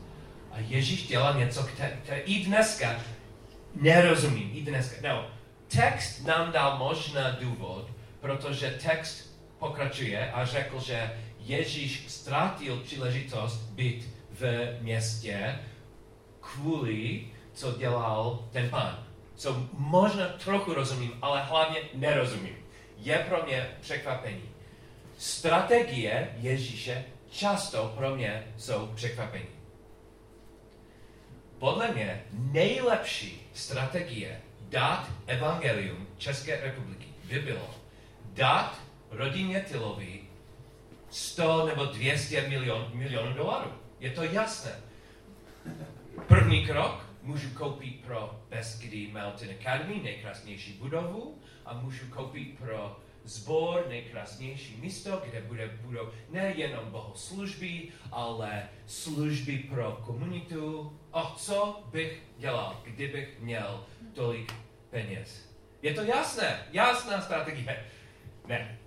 A 0.52 0.56
Ježíš 0.60 1.08
dělá 1.08 1.38
něco, 1.38 1.64
které, 1.64 2.20
i 2.26 2.46
dneska 2.46 2.96
nerozumím, 3.76 4.52
i 4.54 4.62
dneska. 4.62 4.96
No, 5.10 5.28
text 5.68 6.26
nám 6.26 6.52
dal 6.52 6.78
možná 6.78 7.32
důvod, 7.40 7.88
protože 8.20 8.80
text 8.84 9.40
pokračuje 9.60 10.32
a 10.32 10.46
řekl, 10.46 10.80
že 10.80 11.14
Ježíš 11.40 12.04
ztratil 12.08 12.78
příležitost 12.78 13.70
být 13.70 14.10
v 14.40 14.68
městě 14.82 15.60
kvůli, 16.40 17.28
co 17.54 17.72
dělal 17.72 18.48
ten 18.52 18.70
pán. 18.70 19.08
Co 19.36 19.68
možná 19.74 20.28
trochu 20.28 20.74
rozumím, 20.74 21.14
ale 21.22 21.44
hlavně 21.44 21.80
nerozumím. 21.94 22.56
Je 22.98 23.26
pro 23.30 23.44
mě 23.46 23.70
překvapení. 23.82 24.50
Strategie 25.18 26.34
Ježíše 26.38 27.06
často 27.32 27.94
pro 27.98 28.16
mě 28.16 28.48
jsou 28.58 28.88
překvapení. 28.96 29.46
Podle 31.60 31.92
mě 31.92 32.24
nejlepší 32.32 33.50
strategie 33.54 34.42
dát 34.62 35.10
evangelium 35.28 36.08
České 36.18 36.62
republiky 36.62 37.06
by 37.24 37.40
bylo 37.40 37.76
dát 38.34 38.80
rodině 39.12 39.60
Tylovi 39.60 40.20
100 41.10 41.66
nebo 41.66 41.86
200 41.86 42.48
milion, 42.48 42.92
milionů 42.94 43.34
dolarů. 43.34 43.72
Je 44.04 44.10
to 44.10 44.24
jasné. 44.24 44.72
První 46.28 46.66
krok, 46.66 47.10
můžu 47.22 47.50
koupit 47.50 48.06
pro 48.06 48.40
Beskedy 48.50 49.08
Mountain 49.08 49.56
Academy 49.60 50.02
nejkrásnější 50.04 50.74
budovu 50.74 51.42
a 51.66 51.74
můžu 51.74 52.08
koupit 52.08 52.58
pro 52.60 53.00
zbor 53.24 53.86
nejkrásnější 53.90 54.78
místo, 54.82 55.22
kde 55.26 55.42
bude, 55.42 55.68
budou 55.82 56.10
nejenom 56.30 56.92
bohoslužby, 56.92 57.88
ale 58.12 58.70
služby 58.86 59.58
pro 59.58 60.02
komunitu. 60.06 61.00
A 61.14 61.36
co 61.38 61.84
bych 61.92 62.24
dělal, 62.38 62.82
kdybych 62.84 63.40
měl 63.40 63.86
tolik 64.14 64.54
peněz? 64.90 65.50
Je 65.82 65.94
to 65.94 66.02
jasné, 66.02 66.68
jasná 66.72 67.22
strategie. 67.22 67.86
Ne, 68.48 68.80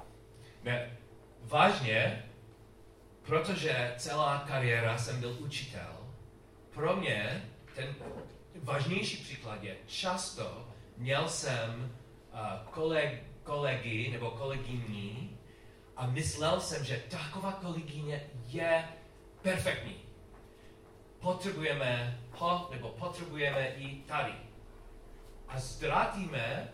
ne, 0.64 0.98
vážně, 1.42 2.24
protože 3.26 3.94
celá 3.96 4.38
kariéra 4.38 4.98
jsem 4.98 5.20
byl 5.20 5.36
učitel, 5.40 5.96
pro 6.70 6.96
mě 6.96 7.50
ten 7.74 7.94
vážnější 8.62 9.16
příklad 9.16 9.62
je, 9.62 9.76
často 9.86 10.68
měl 10.96 11.28
jsem 11.28 11.96
uh, 12.32 12.40
koleg, 12.70 13.22
kolegy 13.42 14.10
nebo 14.12 14.30
kolegyní 14.30 15.38
a 15.96 16.06
myslel 16.06 16.60
jsem, 16.60 16.84
že 16.84 17.02
taková 17.10 17.52
kolegyně 17.52 18.30
je 18.46 18.84
perfektní. 19.42 19.96
Potřebujeme 21.20 22.20
ho 22.32 22.68
nebo 22.70 22.88
potřebujeme 22.88 23.68
i 23.68 23.96
tady. 23.96 24.32
A 25.48 25.60
ztratíme 25.60 26.68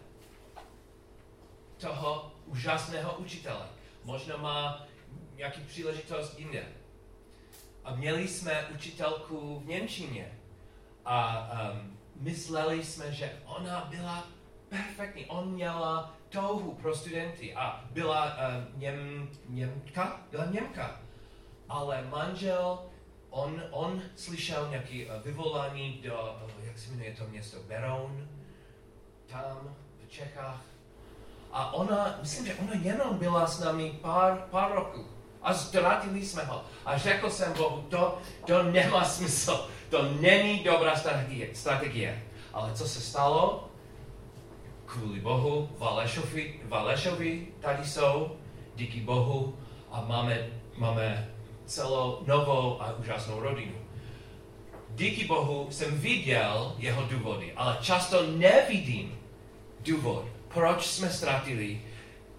toho 1.77 2.33
úžasného 2.47 3.15
učitele. 3.15 3.67
Možná 4.05 4.37
má 4.37 4.87
nějaký 5.43 5.61
příležitost 5.61 6.39
jinde. 6.39 6.65
A 7.85 7.95
měli 7.95 8.29
jsme 8.29 8.69
učitelku 8.75 9.61
v 9.61 9.67
Němčině. 9.67 10.39
A 11.05 11.49
um, 11.73 11.99
mysleli 12.21 12.85
jsme, 12.85 13.13
že 13.13 13.33
ona 13.45 13.87
byla 13.91 14.27
perfektní. 14.69 15.27
On 15.27 15.53
měla 15.53 16.15
touhu 16.29 16.75
pro 16.75 16.97
studenty 16.97 17.55
a 17.55 17.85
byla 17.91 18.25
uh, 18.25 18.81
něm, 18.81 19.29
Němka, 19.49 20.21
byla 20.31 20.45
Němka. 20.45 21.01
Ale 21.69 22.07
manžel, 22.11 22.79
on, 23.31 23.63
on 23.71 24.03
slyšel 24.17 24.69
nějaké 24.71 25.07
uh, 25.07 25.23
vyvolání 25.23 26.01
do, 26.05 26.39
uh, 26.59 26.67
jak 26.67 26.79
se 26.79 26.91
jmenuje 26.91 27.15
to 27.19 27.27
město, 27.27 27.57
Beroun, 27.69 28.29
tam 29.27 29.77
v 30.07 30.11
Čechách. 30.11 30.63
A 31.53 31.75
ona, 31.75 32.19
myslím, 32.21 32.47
že 32.47 32.55
ona 32.55 32.73
jenom 32.83 33.19
byla 33.19 33.47
s 33.47 33.61
námi 33.61 33.99
pár, 34.03 34.47
pár 34.51 34.73
roků. 34.73 35.22
A 35.43 35.55
ztratili 35.55 36.27
jsme 36.27 36.45
ho. 36.45 36.63
A 36.85 36.99
řekl 36.99 37.31
jsem 37.31 37.53
Bohu, 37.53 37.85
to, 37.89 38.19
to 38.47 38.63
nemá 38.63 39.05
smysl. 39.19 39.69
To 39.91 40.03
není 40.21 40.65
dobrá 40.65 40.97
strategie. 40.97 41.49
strategie. 41.55 42.23
Ale 42.53 42.75
co 42.75 42.89
se 42.89 43.01
stalo? 43.01 43.73
kvůli 44.93 45.21
Bohu, 45.21 45.69
Valešovi, 45.79 46.61
Valešovi 46.65 47.47
tady 47.61 47.85
jsou, 47.85 48.37
díky 48.77 49.01
Bohu 49.01 49.57
a 49.91 50.05
máme, 50.09 50.47
máme 50.77 51.29
celou 51.67 52.23
novou 52.27 52.83
a 52.83 52.95
úžasnou 52.99 53.41
rodinu. 53.41 53.73
Díky 54.91 55.25
Bohu 55.25 55.67
jsem 55.71 55.99
viděl 55.99 56.75
jeho 56.79 57.03
důvody, 57.03 57.53
ale 57.57 57.79
často 57.81 58.27
nevidím 58.27 59.19
důvod, 59.81 60.25
proč 60.49 60.87
jsme 60.87 61.11
ztratili 61.11 61.81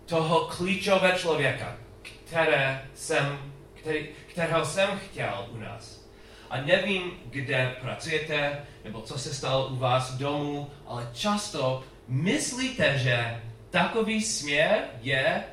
toho 0.05 0.39
klíčové 0.39 1.13
člověka, 1.17 1.77
které 2.25 2.81
jsem, 2.93 3.53
který, 3.73 4.07
kterého 4.27 4.65
jsem 4.65 4.99
chtěl 4.99 5.47
u 5.51 5.57
nás. 5.57 6.03
A 6.49 6.61
nevím, 6.61 7.11
kde 7.25 7.75
pracujete, 7.81 8.65
nebo 8.83 9.01
co 9.01 9.19
se 9.19 9.33
stalo 9.33 9.67
u 9.67 9.75
vás 9.75 10.13
domů, 10.13 10.71
ale 10.85 11.09
často 11.13 11.83
myslíte, 12.07 12.97
že 12.99 13.41
takový 13.69 14.21
směr 14.21 14.83
je, 15.01 15.43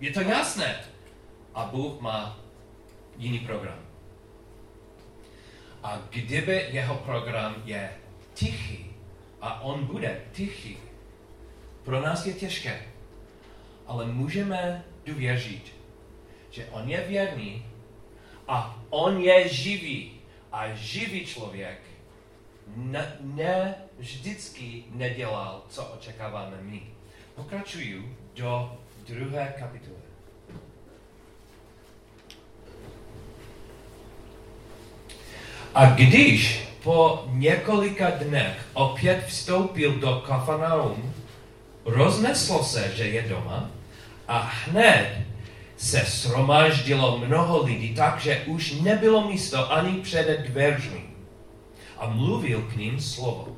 je 0.00 0.10
to 0.10 0.20
jasné. 0.20 0.76
A 1.54 1.64
Bůh 1.64 2.00
má 2.00 2.38
jiný 3.16 3.38
program. 3.38 3.78
A 5.82 6.02
kdyby 6.10 6.66
jeho 6.70 6.94
program 6.94 7.54
je 7.64 7.90
tichý 8.34 8.90
a 9.40 9.60
on 9.60 9.86
bude 9.86 10.20
tichý, 10.32 10.78
pro 11.84 12.00
nás 12.00 12.26
je 12.26 12.32
těžké. 12.32 12.82
Ale 13.86 14.06
můžeme 14.06 14.84
důvěřit, 15.06 15.75
že 16.56 16.66
on 16.72 16.88
je 16.88 17.00
věrný 17.08 17.66
a 18.48 18.80
on 18.90 19.20
je 19.20 19.48
živý. 19.48 20.12
A 20.52 20.72
živý 20.74 21.26
člověk 21.26 21.78
ne, 22.76 23.16
ne 23.20 23.74
vždycky 23.98 24.84
nedělal, 24.90 25.62
co 25.68 25.84
očekáváme 25.84 26.56
my. 26.60 26.82
Pokračuju 27.34 28.16
do 28.34 28.78
druhé 29.08 29.54
kapitoly. 29.58 29.96
A 35.74 35.86
když 35.90 36.68
po 36.82 37.24
několika 37.32 38.10
dnech 38.10 38.66
opět 38.72 39.24
vstoupil 39.26 39.92
do 39.92 40.22
Kafarnaum, 40.26 41.14
rozneslo 41.84 42.64
se, 42.64 42.96
že 42.96 43.04
je 43.04 43.22
doma 43.22 43.70
a 44.28 44.38
hned 44.38 45.25
se 45.76 46.04
sromáždilo 46.06 47.18
mnoho 47.18 47.62
lidí, 47.62 47.94
takže 47.94 48.42
už 48.46 48.80
nebylo 48.80 49.28
místo 49.28 49.72
ani 49.72 49.92
před 49.92 50.40
dveřmi 50.48 51.00
a 51.98 52.08
mluvil 52.08 52.62
k 52.62 52.76
ním 52.76 53.00
slovo. 53.00 53.56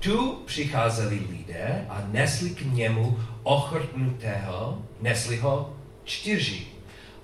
Tu 0.00 0.42
přicházeli 0.46 1.20
lidé 1.30 1.86
a 1.88 2.02
nesli 2.12 2.50
k 2.50 2.62
němu 2.62 3.18
ochrtnutého, 3.42 4.78
nesli 5.00 5.36
ho 5.36 5.76
čtyři. 6.04 6.66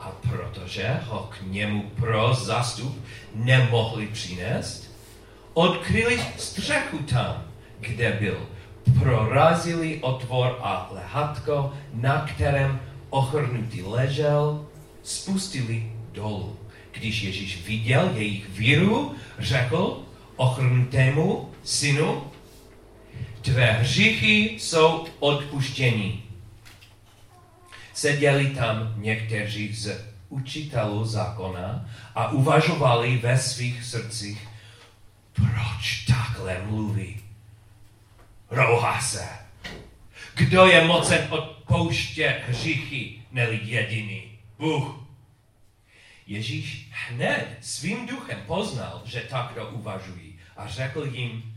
A 0.00 0.10
protože 0.10 1.00
ho 1.06 1.30
k 1.30 1.42
němu 1.46 1.82
pro 1.82 2.34
zastup 2.34 3.04
nemohli 3.34 4.06
přinést, 4.06 4.96
odkryli 5.54 6.20
střechu 6.36 6.98
tam, 6.98 7.44
kde 7.80 8.12
byl. 8.12 8.46
Prorazili 8.98 9.98
otvor 10.02 10.58
a 10.62 10.90
lehatko, 10.92 11.72
na 11.92 12.20
kterém 12.20 12.80
ochrnutý 13.10 13.82
ležel, 13.82 14.66
spustili 15.02 15.92
dolů. 16.12 16.56
Když 16.92 17.22
Ježíš 17.22 17.66
viděl 17.66 18.10
jejich 18.14 18.48
víru, 18.48 19.14
řekl 19.38 20.02
ochrnutému 20.36 21.50
synu, 21.64 22.22
tvé 23.42 23.72
hříchy 23.72 24.56
jsou 24.58 25.06
odpuštění. 25.18 26.22
Seděli 27.94 28.46
tam 28.46 28.94
někteří 28.96 29.74
z 29.74 30.04
učitelů 30.28 31.04
zákona 31.04 31.88
a 32.14 32.28
uvažovali 32.28 33.18
ve 33.18 33.38
svých 33.38 33.84
srdcích, 33.84 34.48
proč 35.32 36.04
takhle 36.06 36.62
mluví? 36.66 37.20
Rouhá 38.50 39.00
se. 39.00 39.28
Kdo 40.34 40.66
je 40.66 40.84
mocen 40.84 41.28
odpouštět 41.66 42.42
hříchy, 42.48 43.22
neli 43.32 43.60
jediný? 43.62 44.38
Bůh. 44.58 45.06
Ježíš 46.26 46.88
hned 46.90 47.58
svým 47.60 48.06
duchem 48.06 48.42
poznal, 48.46 49.02
že 49.04 49.20
takto 49.20 49.70
uvažují 49.70 50.38
a 50.56 50.68
řekl 50.68 51.04
jim, 51.04 51.54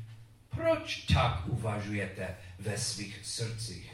proč 0.50 0.96
tak 1.14 1.42
uvažujete 1.46 2.28
ve 2.60 2.78
svých 2.78 3.20
srdcích? 3.24 3.92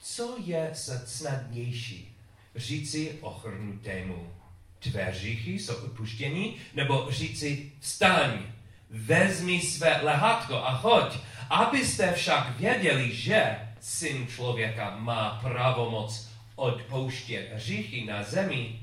Co 0.00 0.36
je 0.44 0.70
snadnější? 1.04 2.16
Říci 2.56 3.18
ochrnutému, 3.20 4.32
tvé 4.78 5.04
hříchy 5.04 5.58
jsou 5.58 5.74
odpuštění, 5.74 6.56
nebo 6.74 7.06
říci 7.10 7.72
vstaň, 7.80 8.42
vezmi 8.90 9.60
své 9.60 10.00
lehátko 10.02 10.56
a 10.56 10.74
choď, 10.76 11.18
abyste 11.50 12.12
však 12.12 12.58
věděli, 12.58 13.14
že 13.14 13.67
syn 13.80 14.26
člověka 14.26 14.96
má 14.98 15.38
pravomoc 15.42 16.28
odpouštět 16.56 17.50
hříchy 17.54 18.04
na 18.04 18.22
zemi, 18.22 18.80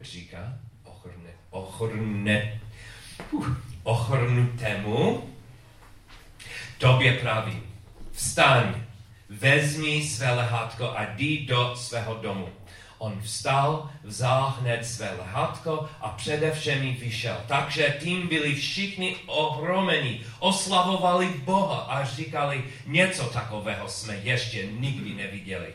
říká 0.00 0.58
ochrne, 0.84 1.30
ochrne, 1.50 2.60
uh, 3.32 3.48
ochrnutému, 3.82 5.30
tobě 6.78 7.12
praví, 7.12 7.62
vstaň, 8.12 8.74
vezmi 9.28 10.02
své 10.02 10.32
lehátko 10.34 10.90
a 10.90 11.04
jdi 11.04 11.46
do 11.46 11.76
svého 11.76 12.14
domu. 12.14 12.48
On 12.98 13.20
vstal, 13.22 13.90
vzal 14.04 14.54
hned 14.60 14.86
své 14.86 15.10
lehátko 15.18 15.88
a 16.00 16.08
především 16.08 16.96
vyšel. 16.96 17.36
Takže 17.48 17.96
tím 18.00 18.28
byli 18.28 18.54
všichni 18.54 19.16
ohromeni, 19.26 20.20
oslavovali 20.38 21.28
Boha 21.44 21.76
a 21.76 22.04
říkali, 22.04 22.64
něco 22.86 23.24
takového 23.24 23.88
jsme 23.88 24.16
ještě 24.16 24.66
nikdy 24.66 25.14
neviděli. 25.14 25.74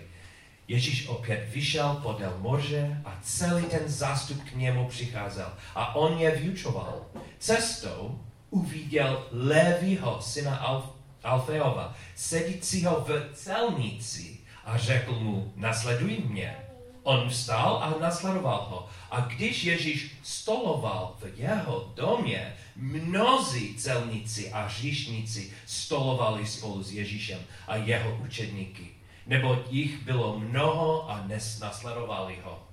Ježíš 0.67 1.07
opět 1.07 1.49
vyšel 1.53 1.99
podél 2.03 2.37
moře 2.37 3.01
a 3.05 3.19
celý 3.21 3.63
ten 3.63 3.81
zástup 3.85 4.43
k 4.43 4.55
němu 4.55 4.87
přicházel 4.87 5.53
a 5.75 5.95
on 5.95 6.19
je 6.19 6.31
vyučoval. 6.31 7.05
Cestou 7.39 8.19
uviděl 8.49 9.27
Lévyho, 9.31 10.21
syna 10.21 10.55
Alf, 10.55 10.85
Alfeova, 11.23 11.95
sedícího 12.15 13.05
v 13.07 13.33
celnici 13.33 14.37
a 14.65 14.77
řekl 14.77 15.19
mu, 15.19 15.53
nasleduj 15.55 16.17
mě. 16.29 16.62
On 17.03 17.29
vstal 17.29 17.83
a 17.83 17.99
nasledoval 18.01 18.67
ho. 18.69 18.89
A 19.11 19.19
když 19.19 19.63
Ježíš 19.63 20.11
stoloval 20.23 21.15
v 21.19 21.39
jeho 21.39 21.91
domě, 21.95 22.53
mnozí 22.75 23.75
celníci 23.75 24.51
a 24.51 24.67
říšníci 24.67 25.53
stolovali 25.65 26.47
spolu 26.47 26.83
s 26.83 26.91
Ježíšem 26.91 27.39
a 27.67 27.75
jeho 27.75 28.17
učedníky. 28.25 28.87
Neboť 29.27 29.59
jich 29.71 30.03
bylo 30.03 30.39
mnoho 30.39 31.11
a 31.11 31.27
nasledovali 31.61 32.37
ho. 32.43 32.63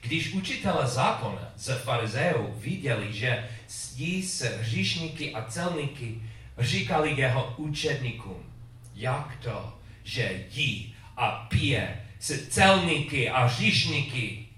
Když 0.00 0.32
učitele 0.32 0.86
zákona 0.86 1.52
ze 1.56 1.74
farizeů 1.74 2.54
viděli, 2.56 3.12
že 3.12 3.48
sdí 3.68 4.22
se 4.22 4.56
hříšníky 4.56 5.34
a 5.34 5.44
celníky, 5.44 6.22
říkali 6.58 7.20
jeho 7.20 7.54
učedníkům, 7.56 8.52
jak 8.94 9.36
to, 9.42 9.72
že 10.04 10.44
jí 10.50 10.94
a 11.16 11.30
pije 11.30 12.07
celníky 12.18 13.30
a 13.30 13.44
hříšníky. 13.44 14.48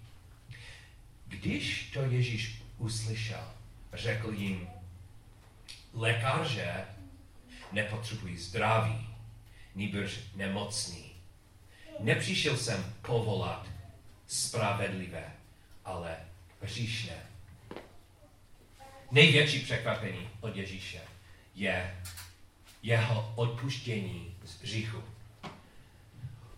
Když 1.27 1.90
to 1.94 2.03
Ježíš 2.03 2.62
uslyšel, 2.79 3.44
řekl 3.92 4.33
jim, 4.33 4.68
lékaře 5.92 6.85
nepotřebují 7.73 8.37
zdraví, 8.37 9.09
nýbrž 9.75 10.20
nemocný. 10.35 11.05
Nepřišel 12.01 12.57
jsem 12.57 12.94
povolat 13.03 13.68
spravedlivé, 14.27 15.33
ale 15.85 16.16
hříšné. 16.62 17.16
Největší 19.11 19.61
překvapení 19.61 20.29
od 20.40 20.57
Ježíše 20.57 21.01
je 21.55 22.03
jeho 22.83 23.33
odpuštění 23.37 24.37
z 24.44 24.62
hříchu. 24.62 25.03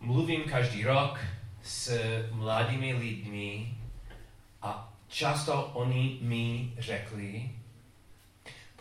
Mluvím 0.03 0.45
každý 0.45 0.85
rok 0.85 1.19
s 1.63 1.99
mladými 2.31 2.95
lidmi 2.95 3.75
a 4.63 4.93
často 5.09 5.65
oni 5.65 6.19
mi 6.21 6.73
řekli, 6.79 7.51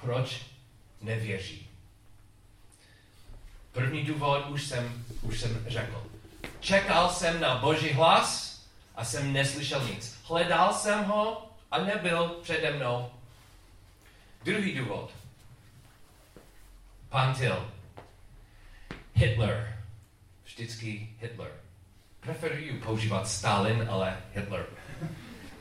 proč 0.01 0.41
nevěří. 1.01 1.67
První 3.71 4.03
důvod 4.03 4.47
už 4.49 4.65
jsem, 4.67 5.05
už 5.21 5.39
jsem 5.39 5.65
řekl. 5.67 6.03
Čekal 6.59 7.09
jsem 7.09 7.41
na 7.41 7.57
Boží 7.57 7.93
hlas 7.93 8.61
a 8.95 9.05
jsem 9.05 9.33
neslyšel 9.33 9.87
nic. 9.87 10.19
Hledal 10.23 10.73
jsem 10.73 11.03
ho 11.03 11.49
a 11.71 11.77
nebyl 11.77 12.27
přede 12.27 12.71
mnou. 12.71 13.11
Druhý 14.43 14.73
důvod. 14.75 15.11
Pantil. 17.09 17.71
Hitler. 19.13 19.70
Vždycky 20.55 21.09
Hitler. 21.19 21.51
Preferuji 22.19 22.73
používat 22.73 23.27
Stalin, 23.27 23.87
ale 23.89 24.17
Hitler. 24.33 24.65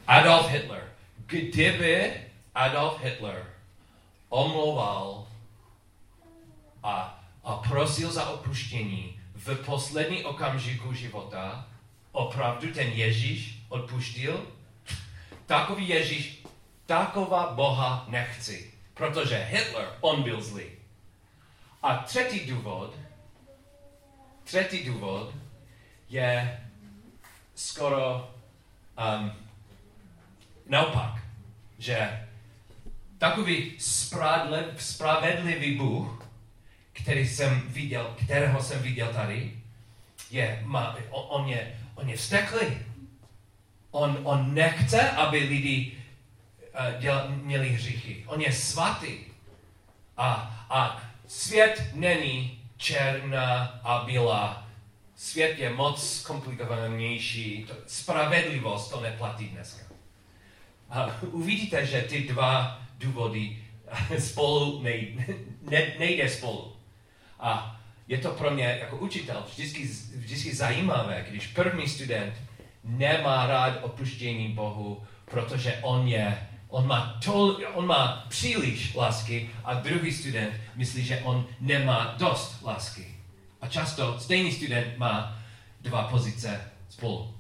Adolf 0.07 0.49
Hitler. 0.49 0.93
Kdyby 1.27 2.13
Adolf 2.55 3.03
Hitler 3.03 3.47
omlouval 4.29 5.29
a, 6.83 7.25
a 7.45 7.57
prosil 7.57 8.13
za 8.13 8.29
odpuštění 8.29 9.21
v 9.35 9.55
poslední 9.65 10.25
okamžiku 10.25 10.93
života, 10.93 11.69
opravdu 12.13 12.73
ten 12.73 12.89
Ježíš 12.89 13.63
odpustil? 13.69 14.47
Takový 15.47 15.89
Ježíš, 15.89 16.43
taková 16.87 17.53
Boha 17.53 18.05
nechci, 18.09 18.75
protože 18.95 19.37
Hitler, 19.37 19.89
on 20.01 20.23
byl 20.23 20.43
zlý. 20.43 20.67
A 21.83 21.97
třetí 21.97 22.41
důvod, 22.41 22.95
třetí 24.51 24.85
důvod 24.85 25.35
je 26.09 26.61
skoro 27.55 28.35
um, 28.99 29.33
naopak, 30.67 31.23
že 31.79 32.27
takový 33.19 33.75
spravedlivý 34.77 35.75
Bůh, 35.75 36.27
který 36.93 37.29
jsem 37.29 37.61
viděl, 37.67 38.17
kterého 38.25 38.63
jsem 38.63 38.83
viděl 38.83 39.13
tady, 39.13 39.57
je, 40.31 40.63
má, 40.65 40.97
on, 41.11 41.49
je, 41.49 41.79
on 41.95 42.11
je 42.11 42.17
vsteklý. 42.17 42.79
On, 43.91 44.19
on 44.23 44.55
nechce, 44.55 45.11
aby 45.11 45.39
lidi 45.39 45.93
uh, 46.75 47.01
děla, 47.01 47.27
měli 47.27 47.69
hříchy. 47.69 48.25
On 48.27 48.41
je 48.41 48.53
svatý. 48.53 49.19
A, 50.17 50.27
a 50.71 51.03
svět 51.27 51.91
není 51.95 52.60
černá 52.81 53.81
a 53.85 54.05
bílá. 54.05 54.67
Svět 55.17 55.59
je 55.59 55.71
moc 55.71 56.23
komplikovanější. 56.23 57.67
Spravedlivost 57.87 58.91
to 58.91 59.01
neplatí 59.01 59.45
dneska. 59.45 59.83
A 60.91 61.23
uvidíte, 61.23 61.87
že 61.87 62.03
ty 62.03 62.21
dva 62.21 62.83
důvody 62.99 63.59
spolu 64.19 64.83
nejde, 64.83 65.25
ne, 65.63 65.93
nejde 65.99 66.29
spolu. 66.29 66.77
A 67.41 67.81
je 68.09 68.19
to 68.19 68.31
pro 68.31 68.51
mě 68.51 68.65
jako 68.65 68.97
učitel 68.97 69.45
vždycky, 69.51 69.91
vždycky 70.17 70.55
zajímavé, 70.55 71.27
když 71.31 71.47
první 71.47 71.89
student 71.89 72.35
nemá 72.85 73.47
rád 73.47 73.79
opuštění 73.83 74.49
Bohu, 74.49 75.07
protože 75.25 75.79
on 75.83 76.09
je, 76.09 76.49
on 76.71 76.87
má, 76.87 77.21
tol, 77.25 77.59
on 77.75 77.87
má 77.87 78.27
příliš 78.29 78.95
lásky 78.95 79.51
a 79.65 79.75
druhý 79.75 80.13
student 80.13 80.55
myslí, 80.75 81.05
že 81.05 81.21
on 81.21 81.47
nemá 81.61 82.15
dost 82.19 82.63
lásky. 82.63 83.15
A 83.61 83.69
často 83.69 84.21
stejný 84.21 84.53
student 84.53 84.99
má 84.99 85.39
dva 85.81 86.03
pozice 86.03 86.71
spolu. 86.89 87.35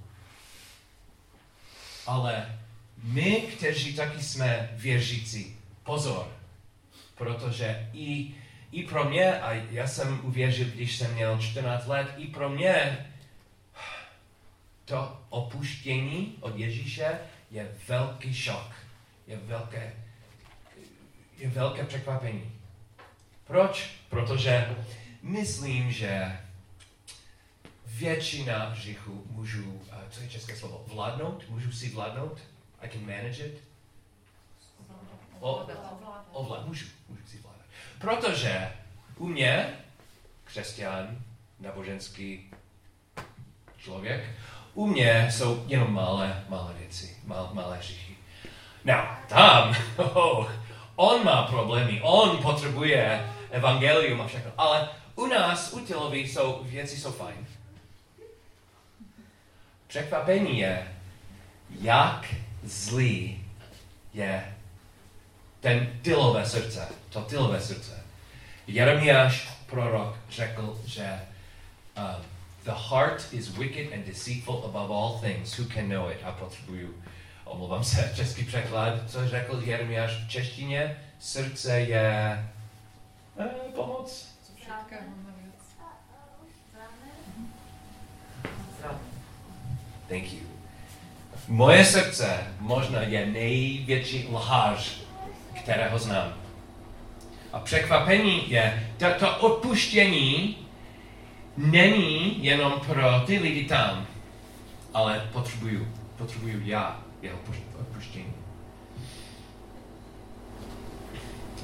Ale 2.06 2.58
my, 3.02 3.40
kteří 3.40 3.94
taky 3.94 4.22
jsme 4.22 4.70
věřící, 4.72 5.56
pozor, 5.82 6.32
protože 7.14 7.90
i, 7.92 8.34
i 8.72 8.82
pro 8.82 9.04
mě, 9.04 9.40
a 9.40 9.52
já 9.52 9.86
jsem 9.86 10.20
uvěřil, 10.22 10.66
když 10.74 10.96
jsem 10.96 11.14
měl 11.14 11.38
14 11.38 11.86
let, 11.86 12.14
i 12.16 12.26
pro 12.26 12.48
mě 12.48 13.06
to 14.84 15.20
opuštění 15.28 16.34
od 16.40 16.58
Ježíše 16.58 17.18
je 17.50 17.68
velký 17.88 18.34
šok, 18.34 18.72
je 19.30 19.36
velké, 19.36 19.92
je 21.38 21.48
velké 21.48 21.84
překvapení. 21.84 22.52
Proč? 23.46 23.90
Protože 24.08 24.76
myslím, 25.22 25.92
že 25.92 26.40
většina 27.86 28.68
hříchů 28.68 29.26
můžu, 29.30 29.82
co 30.10 30.20
je 30.20 30.28
české 30.28 30.56
slovo, 30.56 30.84
vládnout, 30.94 31.48
můžu 31.48 31.72
si 31.72 31.90
vládnout, 31.90 32.38
I 32.80 32.88
can 32.88 33.00
manage 33.00 33.46
it. 33.46 33.64
O, 35.40 35.66
ovládat, 36.32 36.66
můžu, 36.66 36.86
můžu 37.08 37.26
si 37.26 37.38
vládat. 37.38 37.66
Protože 37.98 38.72
u 39.16 39.26
mě, 39.28 39.78
křesťan, 40.44 41.24
náboženský 41.60 42.50
člověk, 43.76 44.30
u 44.74 44.86
mě 44.86 45.28
jsou 45.32 45.64
jenom 45.66 45.92
malé, 45.92 46.44
malé 46.48 46.74
věci, 46.74 47.16
mal, 47.24 47.50
malé 47.54 47.76
hříchy. 47.78 48.09
No, 48.84 49.08
tam, 49.28 49.74
oh, 49.96 50.50
on 50.96 51.24
má 51.24 51.42
problémy, 51.42 52.00
on 52.02 52.38
potřebuje 52.38 53.30
evangelium 53.50 54.20
a 54.20 54.26
všechno, 54.26 54.52
ale 54.58 54.88
u 55.14 55.26
nás, 55.26 55.72
u 55.72 55.80
těloví, 55.80 56.28
jsou 56.28 56.60
věci 56.62 56.96
jsou 56.96 57.12
fajn. 57.12 57.46
Překvapení 59.86 60.58
je, 60.58 60.88
jak 61.80 62.34
zlý 62.62 63.44
je 64.14 64.54
ten 65.60 65.98
tylové 66.02 66.46
srdce, 66.46 66.88
to 67.08 67.20
tylové 67.20 67.60
srdce. 67.60 68.04
Jeremiáš 68.66 69.48
prorok 69.66 70.16
řekl, 70.30 70.80
že 70.86 71.20
uh, 71.98 72.24
the 72.64 72.72
heart 72.90 73.28
is 73.32 73.48
wicked 73.48 73.92
and 73.92 74.06
deceitful 74.06 74.62
above 74.64 74.94
all 74.94 75.18
things. 75.20 75.58
Who 75.58 75.64
can 75.74 75.88
know 75.88 76.10
it? 76.10 76.18
A 76.24 76.32
potřebuju, 76.32 76.94
omlouvám 77.50 77.84
se, 77.84 78.12
český 78.14 78.44
překlad, 78.44 78.94
co 79.10 79.28
řekl 79.28 79.62
Jeremiáš 79.64 80.24
v 80.24 80.28
češtině? 80.28 80.96
Srdce 81.18 81.80
je... 81.80 82.44
Eh, 83.38 83.72
pomoc? 83.74 84.28
Thank 90.08 90.32
you. 90.32 90.40
Moje 91.48 91.84
srdce 91.84 92.46
možná 92.60 93.02
je 93.02 93.26
největší 93.26 94.28
lhář, 94.32 95.00
kterého 95.54 95.98
znám. 95.98 96.34
A 97.52 97.58
překvapení 97.58 98.50
je, 98.50 98.90
to, 98.98 99.06
to 99.18 99.36
odpuštění 99.36 100.56
není 101.56 102.44
jenom 102.44 102.72
pro 102.86 103.20
ty 103.26 103.38
lidi 103.38 103.64
tam, 103.64 104.06
ale 104.94 105.28
potřebuju, 105.32 105.88
potřebuju 106.16 106.60
já 106.64 106.99
jeho 107.22 107.38
odpuštění. 107.80 108.34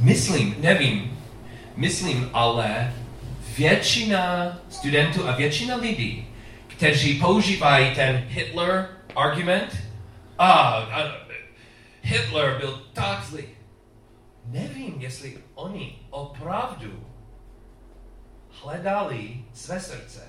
Myslím, 0.01 0.57
nevím, 0.59 1.19
myslím, 1.77 2.31
ale 2.33 2.95
většina 3.57 4.59
studentů 4.69 5.29
a 5.29 5.37
většina 5.37 5.77
lidí, 5.77 6.29
kteří 6.67 7.15
používají 7.21 7.95
ten 7.95 8.25
Hitler 8.29 8.89
argument, 9.17 9.77
a, 10.39 10.81
Hitler 12.03 12.59
byl 12.59 12.83
tak 12.93 13.25
zlý. 13.25 13.45
Nevím, 14.45 14.95
jestli 14.99 15.39
oni 15.55 15.99
opravdu 16.11 17.07
hledali 18.63 19.45
své 19.55 19.81
srdce. 19.81 20.23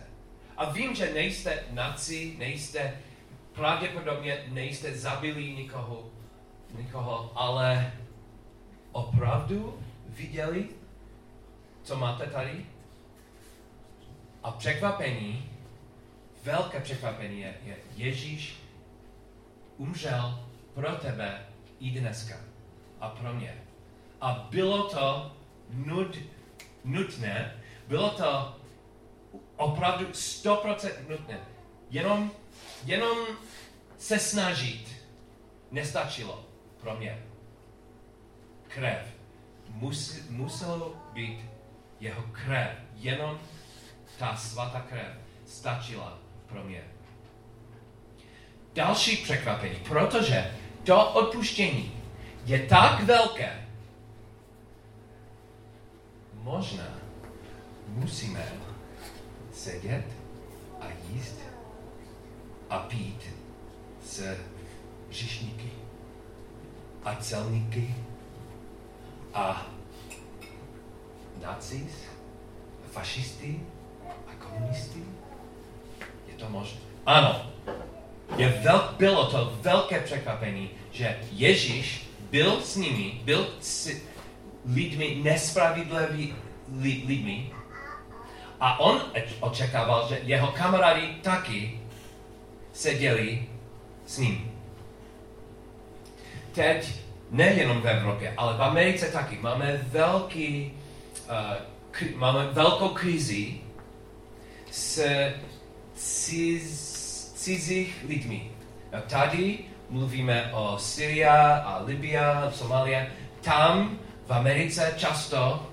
A 0.57 0.71
vím, 0.71 0.95
že 0.95 1.13
nejste 1.13 1.63
naci, 1.71 2.35
nejste, 2.37 2.93
pravděpodobně 3.57 4.43
nejste 4.47 4.97
zabili 4.97 5.53
nikoho, 5.53 6.09
nikoho, 6.77 7.31
ale 7.35 7.93
opravdu 8.91 9.79
viděli, 10.09 10.69
co 11.83 11.95
máte 11.97 12.25
tady? 12.25 12.65
A 14.43 14.51
překvapení, 14.51 15.49
velké 16.43 16.79
překvapení 16.79 17.39
je, 17.39 17.53
je 17.65 17.75
Ježíš 17.95 18.57
umřel 19.77 20.45
pro 20.73 20.95
tebe 20.95 21.45
i 21.79 21.91
dneska 21.91 22.35
a 22.99 23.09
pro 23.09 23.33
mě. 23.33 23.61
A 24.21 24.47
bylo 24.49 24.89
to 24.89 25.31
nud, 25.69 26.17
nutné, 26.85 27.53
bylo 27.87 28.09
to 28.09 28.55
opravdu 29.55 30.05
100% 30.05 31.09
nutné. 31.09 31.39
Jenom, 31.89 32.31
jenom 32.85 33.17
se 33.97 34.19
snažit 34.19 34.87
nestačilo 35.71 36.45
pro 36.81 36.95
mě. 36.95 37.23
Krev. 38.67 39.07
Mus, 39.69 40.19
muselo 40.29 40.95
být 41.13 41.39
jeho 41.99 42.23
krev. 42.31 42.71
Jenom 42.95 43.39
ta 44.17 44.35
svatá 44.35 44.81
krev 44.81 45.17
stačila 45.45 46.19
pro 46.45 46.63
mě. 46.63 46.83
Další 48.73 49.17
překvapení, 49.17 49.75
protože 49.75 50.55
to 50.83 51.13
odpuštění 51.13 52.03
je 52.45 52.59
tak 52.65 53.03
velké, 53.03 53.67
možná 56.33 56.87
musíme 57.87 58.51
sedět 59.51 60.05
a 60.81 60.85
jíst 61.09 61.46
a 62.69 62.77
pít 62.77 63.21
s 64.05 64.37
říšníky 65.11 65.71
a 67.03 67.15
celníky 67.15 67.95
a 69.33 69.67
nacis, 71.41 72.03
fašisty 72.91 73.59
a 74.27 74.45
komunisty? 74.45 74.99
Je 76.27 76.33
to 76.33 76.49
možné? 76.49 76.79
Ano. 77.05 77.41
Je 78.37 78.49
vel, 78.49 78.93
bylo 78.97 79.25
to 79.31 79.57
velké 79.61 79.99
překvapení, 79.99 80.69
že 80.91 81.19
Ježíš 81.31 82.09
byl 82.29 82.61
s 82.61 82.75
nimi, 82.75 83.21
byl 83.23 83.47
s 83.61 83.91
lidmi 84.65 85.19
nespravedlivými 85.23 86.33
lidmi 87.07 87.51
a 88.59 88.79
on 88.79 89.01
očekával, 89.39 90.09
že 90.09 90.19
jeho 90.23 90.47
kamarádi 90.47 91.07
taky 91.21 91.79
seděli 92.77 93.45
s 94.05 94.17
ním. 94.17 94.51
Teď 96.53 96.93
nejenom 97.31 97.81
v 97.81 97.87
Evropě, 97.87 98.33
ale 98.37 98.57
v 98.57 98.61
Americe 98.61 99.05
taky 99.05 99.37
máme 99.41 99.85
velký, 99.91 100.73
uh, 101.29 101.57
kri, 101.91 102.13
máme 102.15 102.47
velkou 102.51 102.89
krizi 102.89 103.53
s 104.71 105.05
ciz, 105.95 107.33
cizích 107.35 108.05
lidmi. 108.07 108.51
A 108.93 109.01
tady 109.01 109.59
mluvíme 109.89 110.53
o 110.53 110.77
Syria 110.77 111.55
a 111.55 111.83
Libia, 111.83 112.51
Somalia. 112.51 113.05
Tam 113.41 113.99
v 114.27 114.33
Americe 114.33 114.93
často 114.97 115.67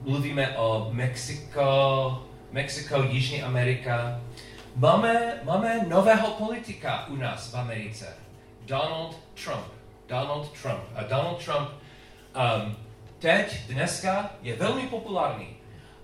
mluvíme 0.00 0.58
o 0.58 0.88
Mexiko, 0.92 2.22
Mexiko, 2.52 3.02
Jižní 3.02 3.42
Amerika. 3.42 4.20
Máme, 4.78 5.40
máme 5.42 5.84
nového 5.88 6.30
politika 6.38 7.06
u 7.06 7.16
nás 7.16 7.52
v 7.52 7.56
Americe. 7.56 8.14
Donald 8.62 9.16
Trump. 9.34 9.66
Donald 10.06 10.52
Trump. 10.62 10.84
A 10.94 11.02
Donald 11.02 11.44
Trump 11.44 11.68
um, 11.68 12.76
teď, 13.18 13.66
dneska, 13.66 14.30
je 14.42 14.56
velmi 14.56 14.82
populární. 14.82 15.56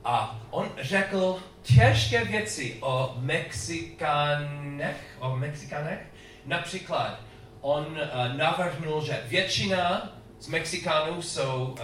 A 0.05 0.41
on 0.51 0.71
řekl 0.81 1.43
těžké 1.63 2.25
věci 2.25 2.79
o 2.81 3.15
Mexikánech, 3.19 5.17
o 5.21 5.37
Mexikánech. 5.37 6.01
Například, 6.47 7.21
on 7.61 7.87
uh, 7.87 8.37
navrhnul, 8.37 9.05
že 9.05 9.23
většina 9.27 10.13
z 10.41 10.49
Mexikánů 10.49 11.23
jsou 11.23 11.65
uh, 11.65 11.77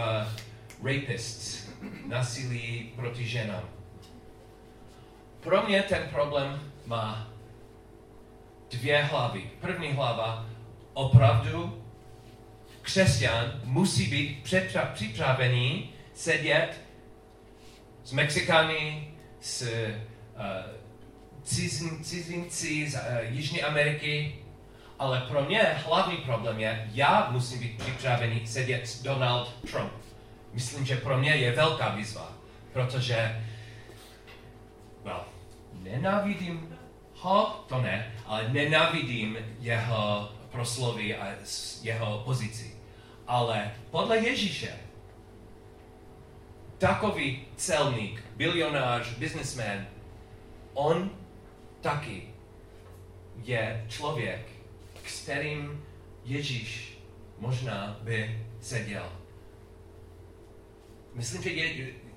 rapists, 0.87 1.69
nasilí 2.07 2.93
proti 2.97 3.27
ženám. 3.27 3.69
Pro 5.41 5.63
mě 5.63 5.83
ten 5.83 6.09
problém 6.13 6.61
má 6.91 7.29
dvě 8.71 9.03
hlavy. 9.03 9.51
První 9.61 9.93
hlava, 9.93 10.47
opravdu 10.93 11.85
křesťan 12.83 13.61
musí 13.65 14.07
být 14.07 14.43
připravený 14.95 15.91
sedět 16.15 16.81
s 18.05 18.13
Mexikány, 18.13 19.09
s 19.41 19.63
uh, 19.63 19.69
cizin, 21.43 22.05
cizinci 22.05 22.91
z 22.91 22.95
uh, 22.95 23.01
Jižní 23.21 23.63
Ameriky, 23.63 24.37
ale 24.99 25.21
pro 25.21 25.45
mě 25.45 25.63
hlavní 25.63 26.17
problém 26.17 26.61
je, 26.61 26.91
já 26.93 27.29
musím 27.31 27.61
být 27.61 27.79
připravený 27.79 28.47
sedět 28.47 28.89
s 28.89 29.03
Donald 29.03 29.55
Trump. 29.71 29.93
Myslím, 30.53 30.87
že 30.87 30.97
pro 30.97 31.19
mě 31.19 31.31
je 31.31 31.53
velká 31.53 31.89
výzva, 31.89 32.33
protože 32.73 33.45
well, 35.05 35.25
nenávidím 35.73 36.70
ho, 37.21 37.65
to 37.69 37.81
ne, 37.81 38.13
ale 38.27 38.49
nenávidím 38.49 39.39
jeho 39.59 40.29
proslovy 40.51 41.17
a 41.17 41.35
jeho 41.83 42.23
pozici. 42.25 42.77
Ale 43.27 43.75
podle 43.91 44.19
Ježíše, 44.19 44.77
takový 46.79 47.47
celník, 47.57 48.25
bilionář, 48.37 49.15
businessman, 49.15 49.87
on 50.75 51.11
taky 51.81 52.23
je 53.45 53.87
člověk, 53.89 54.47
kterým 55.03 55.85
Ježíš 56.25 56.99
možná 57.39 57.99
by 58.03 58.47
seděl. 58.61 59.13
Myslím, 61.15 61.43
že 61.43 61.51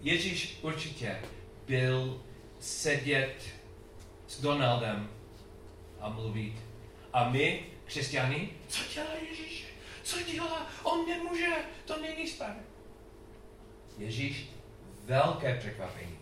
Ježíš 0.02 0.60
určitě 0.62 1.20
byl 1.68 2.22
sedět 2.60 3.62
s 4.34 4.41
Donaldem 4.41 5.10
a 6.00 6.10
mluvit. 6.10 6.54
A 7.13 7.30
my, 7.30 7.65
křesťani, 7.86 8.50
co 8.67 8.80
dělá 8.93 9.10
Ježíš? 9.30 9.65
Co 10.04 10.22
dělá? 10.22 10.67
On 10.84 11.10
nemůže, 11.10 11.50
to 11.86 12.02
není 12.02 12.28
správně. 12.28 12.62
Ježíš, 13.98 14.50
velké 15.06 15.56
překvapení. 15.56 16.17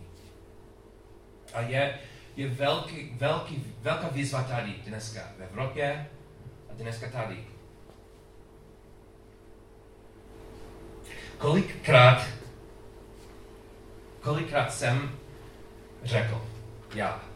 A 1.54 1.60
je, 1.60 1.98
je 2.36 2.48
velký, 2.48 3.10
velký, 3.14 3.64
velká 3.80 4.08
výzva 4.08 4.42
tady 4.42 4.72
dneska 4.72 5.32
v 5.38 5.42
Evropě 5.42 6.10
a 6.70 6.72
dneska 6.74 7.10
tady. 7.10 7.44
Kolikrát, 11.38 12.26
kolikrát 14.20 14.74
jsem 14.74 15.18
řekl, 16.02 16.46
já, 16.94 17.31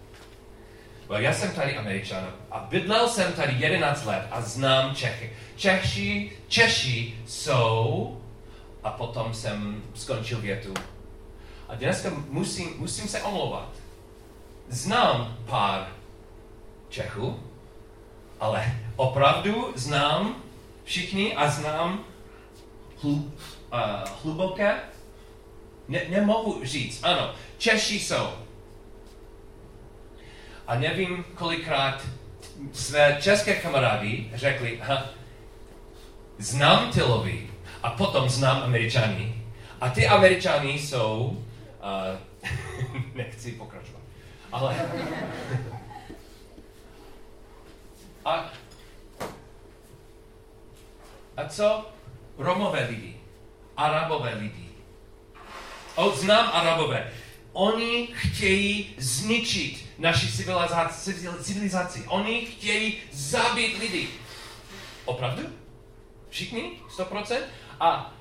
já 1.15 1.33
jsem 1.33 1.51
tady 1.51 1.77
američan 1.77 2.27
a 2.51 2.59
bydlel 2.59 3.09
jsem 3.09 3.33
tady 3.33 3.55
11 3.59 4.05
let 4.05 4.27
a 4.31 4.41
znám 4.41 4.95
Čechy. 4.95 5.33
Češi, 5.57 6.33
Češi 6.49 7.19
jsou, 7.27 8.17
a 8.83 8.91
potom 8.91 9.35
jsem 9.35 9.83
skončil 9.95 10.41
větu. 10.41 10.75
A 11.69 11.75
dneska 11.75 12.11
musím, 12.29 12.69
musím 12.79 13.09
se 13.09 13.23
omlouvat. 13.23 13.69
Znám 14.69 15.37
pár 15.47 15.89
Čechů, 16.89 17.41
ale 18.41 18.75
opravdu 18.97 19.73
znám 19.75 20.43
všichni 20.85 21.37
a 21.37 21.51
znám 21.51 22.05
uh, 23.03 23.23
hluboké. 24.23 24.81
Ne, 25.89 26.03
nemohu 26.09 26.65
říct, 26.65 27.05
ano, 27.05 27.35
Češi 27.59 28.01
jsou. 28.01 28.46
A 30.67 30.75
nevím, 30.75 31.25
kolikrát 31.35 32.03
své 32.73 33.19
české 33.21 33.55
kamarády, 33.55 34.31
řekli, 34.35 34.81
aha, 34.81 35.07
znám 36.39 36.93
ty 36.93 37.03
lobby 37.03 37.51
a 37.83 37.91
potom 37.91 38.29
znám 38.29 38.63
Američany. 38.63 39.35
A 39.81 39.89
ty 39.89 40.07
Američany 40.07 40.71
jsou, 40.71 41.45
uh, 41.83 43.01
nechci 43.15 43.53
pokračovat, 43.53 44.03
ale 44.53 44.77
a, 48.25 48.51
a 51.37 51.49
co 51.49 51.87
Romové 52.39 52.87
lidi, 52.91 53.17
Arabové 53.77 54.35
lidi? 54.35 54.69
O, 55.95 56.11
znám 56.11 56.51
Arabové. 56.53 57.13
Oni 57.53 58.07
chtějí 58.07 58.95
zničit 58.99 59.86
naši 59.99 60.33
civilizaci, 60.33 61.15
civilizaci. 61.43 62.05
Oni 62.09 62.47
chtějí 62.47 62.99
zabít 63.13 63.79
lidi. 63.79 64.09
Opravdu? 65.05 65.43
Všichni? 66.29 66.71
100%? 66.97 67.41
A 67.81 68.15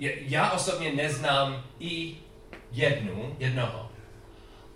já 0.00 0.50
osobně 0.50 0.92
neznám 0.92 1.64
i 1.80 2.16
jednu, 2.72 3.36
jednoho. 3.38 3.90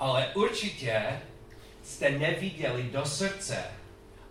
Ale 0.01 0.29
určitě 0.35 1.03
jste 1.83 2.11
neviděli 2.11 2.83
do 2.83 3.07
srdce 3.07 3.65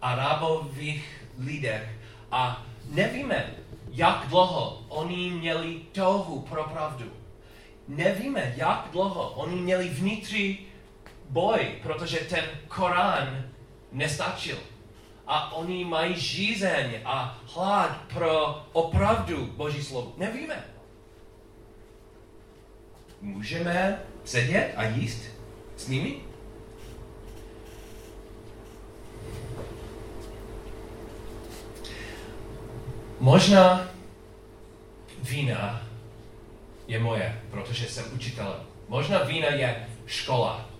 arabových 0.01 1.25
lidech 1.39 1.89
a 2.31 2.65
nevíme, 2.89 3.53
jak 3.89 4.27
dlouho 4.27 4.85
oni 4.89 5.29
měli 5.29 5.81
touhu 5.91 6.41
pro 6.41 6.63
pravdu. 6.63 7.11
Nevíme, 7.87 8.53
jak 8.57 8.87
dlouho 8.91 9.29
oni 9.29 9.61
měli 9.61 9.89
vnitřní 9.89 10.70
boj, 11.31 11.59
protože 11.83 12.17
ten 12.17 12.43
Korán 12.67 13.49
nestačil. 13.91 14.57
A 15.27 15.53
oni 15.53 15.85
mají 15.85 16.19
žízeň 16.19 16.99
a 17.05 17.39
hlad 17.53 18.01
pro 18.13 18.65
opravdu 18.71 19.45
Boží 19.45 19.83
slovo. 19.83 20.13
Nevíme. 20.17 20.63
Můžeme 23.21 24.01
sedět 24.23 24.73
a 24.75 24.83
jíst 24.83 25.23
s 25.77 25.87
nimi? 25.87 26.21
Možná 33.19 33.87
vína 35.21 35.81
je 36.87 36.99
moje, 36.99 37.41
protože 37.51 37.85
jsem 37.87 38.05
učitelem. 38.13 38.61
Možná 38.87 39.23
vína 39.23 39.47
je 39.47 39.87
škola. 40.05 40.70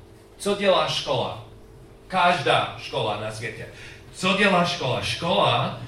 Co 0.41 0.55
dělá 0.55 0.87
škola? 0.87 1.45
Každá 2.07 2.75
škola 2.81 3.21
na 3.21 3.31
světě. 3.31 3.65
Co 4.13 4.37
dělá 4.37 4.65
škola? 4.65 5.01
Škola, 5.01 5.81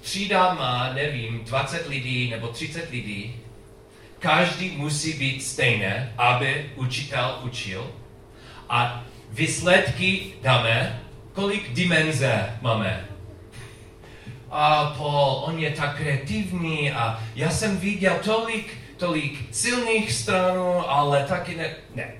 třída 0.00 0.54
má, 0.54 0.92
nevím, 0.92 1.44
20 1.44 1.88
lidí 1.88 2.30
nebo 2.30 2.48
30 2.48 2.90
lidí. 2.90 3.36
Každý 4.18 4.70
musí 4.70 5.12
být 5.12 5.42
stejné, 5.42 6.14
aby 6.18 6.70
učitel 6.76 7.38
učil. 7.42 7.90
A 8.68 9.04
výsledky 9.30 10.32
dáme, 10.42 11.00
kolik 11.32 11.72
dimenze 11.72 12.58
máme 12.62 13.08
a 14.50 14.94
Paul, 14.98 15.44
on 15.46 15.58
je 15.58 15.70
tak 15.70 15.96
kreativní 15.96 16.92
a 16.92 17.22
já 17.34 17.50
jsem 17.50 17.76
viděl 17.76 18.18
tolik, 18.24 18.78
tolik 18.96 19.48
silných 19.50 20.12
stranů, 20.12 20.90
ale 20.90 21.24
taky 21.24 21.54
ne, 21.54 21.76
ne. 21.94 22.19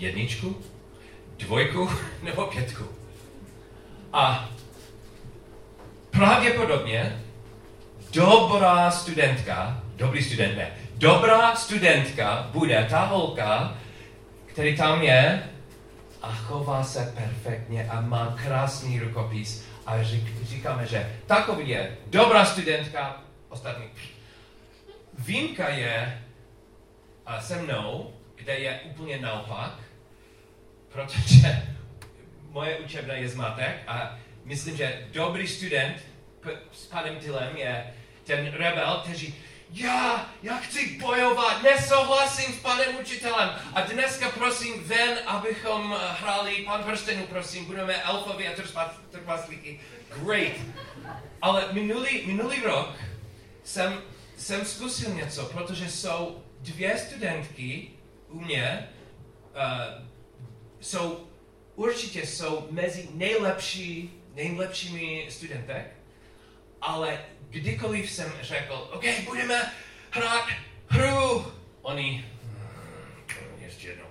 Jedničku, 0.00 0.56
dvojku 1.38 1.90
nebo 2.22 2.46
pětku. 2.46 2.84
A 4.12 4.48
pravděpodobně 6.10 7.22
dobrá 8.12 8.90
studentka, 8.90 9.82
dobrý 9.96 10.24
student 10.24 10.56
ne, 10.56 10.70
dobrá 10.94 11.56
studentka 11.56 12.48
bude 12.52 12.86
ta 12.90 13.04
holka, 13.04 13.76
který 14.46 14.76
tam 14.76 15.02
je 15.02 15.42
a 16.22 16.32
chová 16.32 16.84
se 16.84 17.12
perfektně 17.16 17.88
a 17.90 18.00
má 18.00 18.36
krásný 18.44 19.00
rukopis 19.00 19.64
a 19.86 20.02
řík, 20.02 20.42
říkáme, 20.42 20.86
že 20.86 21.16
takový 21.26 21.68
je 21.68 21.96
dobrá 22.06 22.44
studentka, 22.44 23.22
ostatní. 23.48 23.84
Výjimka 25.18 25.68
je 25.68 26.22
se 27.40 27.62
mnou, 27.62 28.14
kde 28.34 28.58
je 28.58 28.80
úplně 28.84 29.18
naopak, 29.18 29.78
protože 30.92 31.62
moje 32.50 32.78
učebna 32.78 33.14
je 33.14 33.28
zmatek 33.28 33.76
a 33.86 34.18
myslím, 34.44 34.76
že 34.76 35.06
dobrý 35.12 35.48
student 35.48 35.96
s 36.72 36.86
panem 36.86 37.16
Tylem 37.16 37.56
je 37.56 37.94
ten 38.24 38.52
rebel, 38.52 39.00
který 39.02 39.34
já, 39.72 40.30
já 40.42 40.56
chci 40.56 40.98
bojovat, 40.98 41.62
nesouhlasím 41.62 42.54
s 42.54 42.58
panem 42.58 42.96
učitelem. 43.00 43.50
A 43.74 43.80
dneska 43.80 44.30
prosím 44.30 44.84
ven, 44.84 45.18
abychom 45.26 45.96
hráli 46.20 46.62
pan 46.64 46.84
prstenů, 46.84 47.26
prosím, 47.26 47.64
budeme 47.64 48.02
elfovi 48.02 48.48
a 48.48 48.52
trpaslíky. 49.10 49.80
Great. 50.24 50.52
Ale 51.42 51.72
minulý, 51.72 52.26
minulý 52.26 52.60
rok 52.62 52.94
jsem, 53.64 54.02
jsem 54.36 54.64
zkusil 54.64 55.14
něco, 55.14 55.44
protože 55.44 55.90
jsou 55.90 56.44
dvě 56.60 56.98
studentky 56.98 57.90
u 58.28 58.40
mě, 58.40 58.88
uh, 59.54 60.09
jsou, 60.80 61.26
určitě 61.74 62.26
jsou 62.26 62.68
mezi 62.70 63.08
nejlepší, 63.14 64.10
nejlepšími 64.34 65.26
studentek, 65.30 65.86
ale 66.80 67.24
kdykoliv 67.48 68.10
jsem 68.10 68.32
řekl, 68.42 68.90
OK, 68.92 69.04
budeme 69.24 69.72
hrát 70.10 70.48
hru, 70.88 71.52
oni, 71.82 72.24
hmm, 72.42 73.62
ještě 73.62 73.88
jednou. 73.88 74.06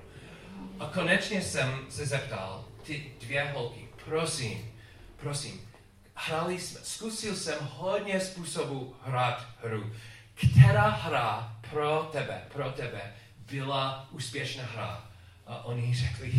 A 0.80 0.86
konečně 0.86 1.42
jsem 1.42 1.86
se 1.90 2.06
zeptal, 2.06 2.66
ty 2.84 3.12
dvě 3.20 3.44
holky, 3.44 3.88
prosím, 4.06 4.72
prosím, 5.16 5.70
hrali 6.14 6.60
jsme, 6.60 6.80
zkusil 6.84 7.36
jsem 7.36 7.58
hodně 7.62 8.20
způsobů 8.20 8.96
hrát 9.04 9.48
hru. 9.64 9.94
Která 10.36 10.88
hra 10.90 11.58
pro 11.70 12.10
tebe, 12.12 12.46
pro 12.54 12.72
tebe 12.72 13.14
byla 13.40 14.08
úspěšná 14.12 14.64
hra? 14.64 15.09
A 15.50 15.66
oni 15.66 15.96
řekli, 15.96 16.34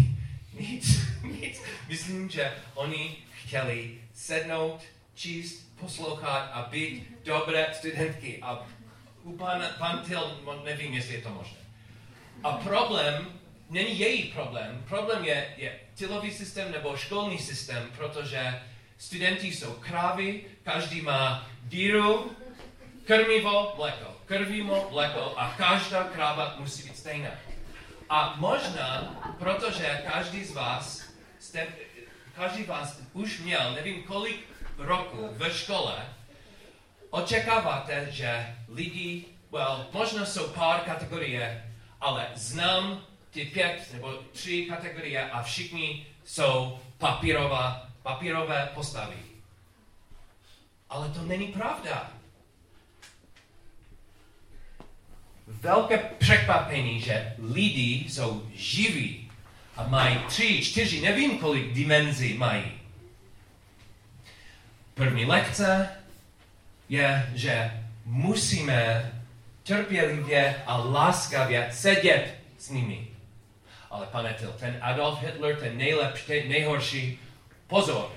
nic, 0.61 1.01
nic. 1.23 1.63
Myslím, 1.89 2.31
že 2.31 2.53
oni 2.75 3.17
chtěli 3.33 3.99
sednout, 4.15 4.83
číst 5.15 5.77
poslouchat 5.81 6.51
a 6.53 6.69
být 6.71 7.07
dobré 7.25 7.67
studentky. 7.73 8.39
A 8.43 8.67
u 9.23 9.37
pan, 9.37 9.67
pan 9.79 9.99
Till, 9.99 10.41
nevím, 10.65 10.95
jestli 10.95 11.15
je 11.15 11.23
to 11.23 11.31
možné. 11.31 11.59
A 12.43 12.53
problém 12.53 13.27
není 13.71 13.99
její 13.99 14.23
problém. 14.23 14.85
Problém 14.89 15.25
je, 15.25 15.55
je 15.57 15.81
tylový 15.95 16.31
systém 16.31 16.73
nebo 16.73 16.97
školní 16.97 17.39
systém, 17.39 17.91
protože 17.97 18.63
studenti 18.99 19.47
jsou 19.47 19.73
krávy, 19.73 20.45
každý 20.63 21.01
má 21.01 21.51
díru, 21.63 22.31
krmivo, 23.05 23.73
mléko, 23.77 24.17
krvivo, 24.27 24.89
mléko 24.91 25.35
a 25.37 25.55
každá 25.59 26.05
kráva 26.05 26.55
musí 26.59 26.89
být 26.89 26.97
stejná. 26.97 27.31
A 28.11 28.35
možná, 28.37 29.15
protože 29.39 30.03
každý 30.13 30.45
z 30.45 30.53
vás, 30.53 31.03
jste, 31.39 31.67
každý 32.35 32.65
z 32.65 32.69
vás 32.69 33.01
už 33.13 33.39
měl, 33.39 33.73
nevím 33.73 34.03
kolik 34.03 34.49
roku 34.79 35.29
ve 35.33 35.51
škole, 35.51 36.09
očekáváte, 37.11 38.07
že 38.11 38.57
lidi, 38.69 39.25
well, 39.51 39.87
možná 39.93 40.27
jsou 40.27 40.49
pár 40.49 40.81
kategorie, 40.81 41.75
ale 42.01 42.27
znám 42.35 43.05
ty 43.31 43.45
pět 43.45 43.93
nebo 43.93 44.13
tři 44.33 44.67
kategorie 44.67 45.31
a 45.31 45.43
všichni 45.43 46.07
jsou 46.25 46.81
papírová, 46.99 47.89
papírové 48.03 48.71
postavy. 48.75 49.17
Ale 50.89 51.09
to 51.09 51.23
není 51.23 51.47
pravda. 51.47 52.20
Velké 55.51 55.99
překvapení, 55.99 57.01
že 57.01 57.35
lidi 57.39 58.05
jsou 58.09 58.51
živí 58.55 59.31
a 59.77 59.89
mají 59.89 60.19
tři, 60.19 60.63
čtyři, 60.63 61.01
nevím 61.01 61.39
kolik 61.39 61.73
dimenzí 61.73 62.35
mají. 62.35 62.65
První 64.95 65.25
lekce 65.25 65.89
je, 66.89 67.31
že 67.35 67.85
musíme 68.05 69.11
trpělivě 69.63 70.63
a 70.67 70.77
láskavě 70.77 71.69
sedět 71.73 72.35
s 72.59 72.71
nimi. 72.71 73.07
Ale 73.91 74.07
pane 74.07 74.35
Til, 74.35 74.53
ten 74.53 74.79
Adolf 74.81 75.23
Hitler, 75.23 75.57
ten 75.57 75.79
nejlepší, 75.79 76.27
ten 76.27 76.49
nejhorší, 76.49 77.19
pozor, 77.67 78.13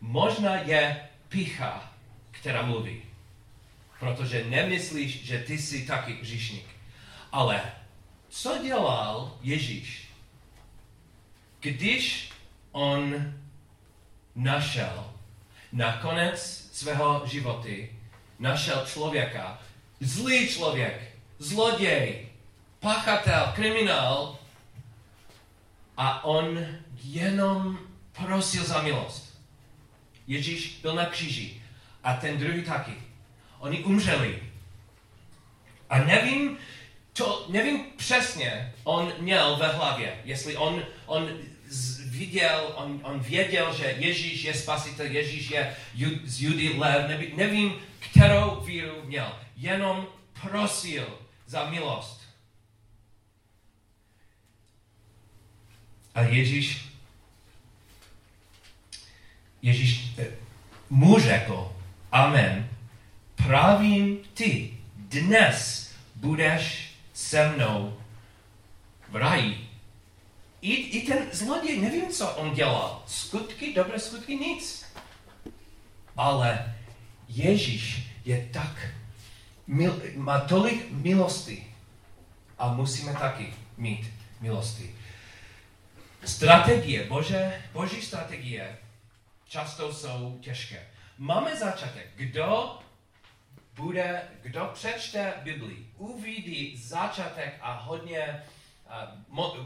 možná 0.00 0.56
je 0.56 1.00
pícha, 1.28 1.92
která 2.30 2.62
mluví. 2.62 3.07
Protože 3.98 4.44
nemyslíš, 4.44 5.24
že 5.24 5.38
ty 5.38 5.58
jsi 5.58 5.86
taky 5.86 6.12
hříšník. 6.12 6.66
Ale 7.32 7.62
co 8.28 8.58
dělal 8.62 9.38
Ježíš? 9.42 10.08
Když 11.60 12.30
on 12.72 13.34
našel 14.34 15.14
na 15.72 15.96
konec 15.96 16.68
svého 16.72 17.22
životy, 17.26 17.92
našel 18.38 18.86
člověka, 18.86 19.58
zlý 20.00 20.48
člověk, 20.48 21.16
zloděj, 21.38 22.28
pachatel, 22.80 23.52
kriminál 23.54 24.38
a 25.96 26.24
on 26.24 26.66
jenom 27.04 27.78
prosil 28.12 28.64
za 28.64 28.82
milost. 28.82 29.40
Ježíš 30.26 30.78
byl 30.82 30.94
na 30.94 31.06
kříži 31.06 31.62
a 32.04 32.14
ten 32.14 32.38
druhý 32.38 32.62
taky. 32.62 33.07
Oni 33.58 33.84
umřeli. 33.84 34.42
A 35.90 35.98
nevím, 35.98 36.58
to 37.12 37.46
nevím 37.48 37.84
přesně, 37.96 38.74
on 38.84 39.12
měl 39.18 39.56
ve 39.56 39.68
hlavě, 39.68 40.20
jestli 40.24 40.56
on, 40.56 40.82
on 41.06 41.28
viděl, 42.06 42.72
on, 42.74 43.00
on 43.02 43.20
věděl, 43.20 43.74
že 43.74 43.84
Ježíš 43.84 44.42
je 44.42 44.54
spasitel, 44.54 45.06
Ježíš 45.06 45.50
je 45.50 45.76
z 46.24 46.42
Judy 46.42 46.78
lev, 46.78 47.08
nevím, 47.08 47.36
nevím, 47.36 47.74
kterou 47.98 48.60
víru 48.60 49.02
měl. 49.04 49.38
Jenom 49.56 50.06
prosil 50.40 51.18
za 51.46 51.70
milost. 51.70 52.28
A 56.14 56.22
Ježíš, 56.22 56.88
Ježíš 59.62 60.14
eh, 60.18 60.26
mu 60.90 61.18
řekl, 61.18 61.72
amen, 62.12 62.68
pravím 63.46 64.18
ty, 64.34 64.78
dnes 64.96 65.90
budeš 66.14 66.94
se 67.14 67.48
mnou 67.48 67.98
v 69.08 69.16
raji. 69.16 69.68
I, 70.62 70.74
I 70.74 71.06
ten 71.06 71.18
zloděj, 71.32 71.80
nevím, 71.80 72.08
co 72.08 72.30
on 72.30 72.54
dělal. 72.54 73.02
Skutky, 73.06 73.74
dobré 73.74 73.98
skutky, 73.98 74.36
nic. 74.36 74.84
Ale 76.16 76.74
Ježíš 77.28 78.02
je 78.24 78.48
tak, 78.52 78.88
mil, 79.66 80.02
má 80.16 80.40
tolik 80.40 80.90
milosti 80.90 81.74
a 82.58 82.72
musíme 82.72 83.12
taky 83.12 83.54
mít 83.76 84.10
milosti. 84.40 84.94
Strategie, 86.24 87.04
Bože, 87.04 87.62
Boží 87.72 88.02
strategie 88.02 88.78
často 89.48 89.94
jsou 89.94 90.38
těžké. 90.40 90.86
Máme 91.18 91.56
začátek. 91.56 92.06
Kdo 92.16 92.78
bude, 93.78 94.22
kdo 94.42 94.70
přečte 94.74 95.34
Bibli, 95.42 95.76
uvidí 95.96 96.76
začátek 96.76 97.58
a 97.60 97.72
hodně 97.72 98.42
uh, 98.86 98.92
mo, 99.28 99.56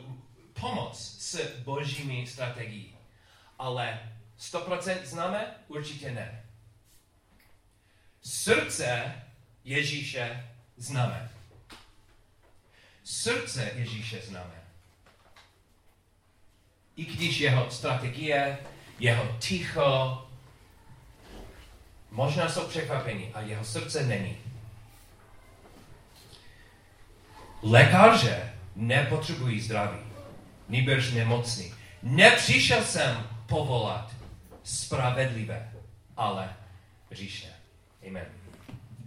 pomoc 0.61 0.99
s 1.19 1.59
božími 1.59 2.27
strategií. 2.27 2.97
Ale 3.59 4.13
100% 4.39 5.05
známe? 5.05 5.55
Určitě 5.69 6.11
ne. 6.11 6.45
Srdce 8.23 9.15
Ježíše 9.65 10.49
známe. 10.77 11.31
Srdce 13.05 13.71
Ježíše 13.75 14.21
známe. 14.21 14.63
I 16.97 17.05
když 17.05 17.41
jeho 17.41 17.71
strategie, 17.71 18.59
jeho 18.99 19.37
ticho, 19.39 20.29
možná 22.13 22.49
jsou 22.49 22.67
překvapení 22.67 23.31
a 23.35 23.41
jeho 23.41 23.65
srdce 23.65 24.07
není. 24.07 24.37
Lékaře 27.63 28.53
nepotřebují 28.77 29.61
zdraví, 29.61 29.99
nýbrž 30.69 31.13
nemocný. 31.13 31.75
Nepřišel 32.03 32.85
jsem 32.85 33.27
povolat 33.47 34.11
spravedlivé, 34.65 35.73
ale 36.17 36.57
říšné. 37.13 37.51
Amen. 38.09 38.42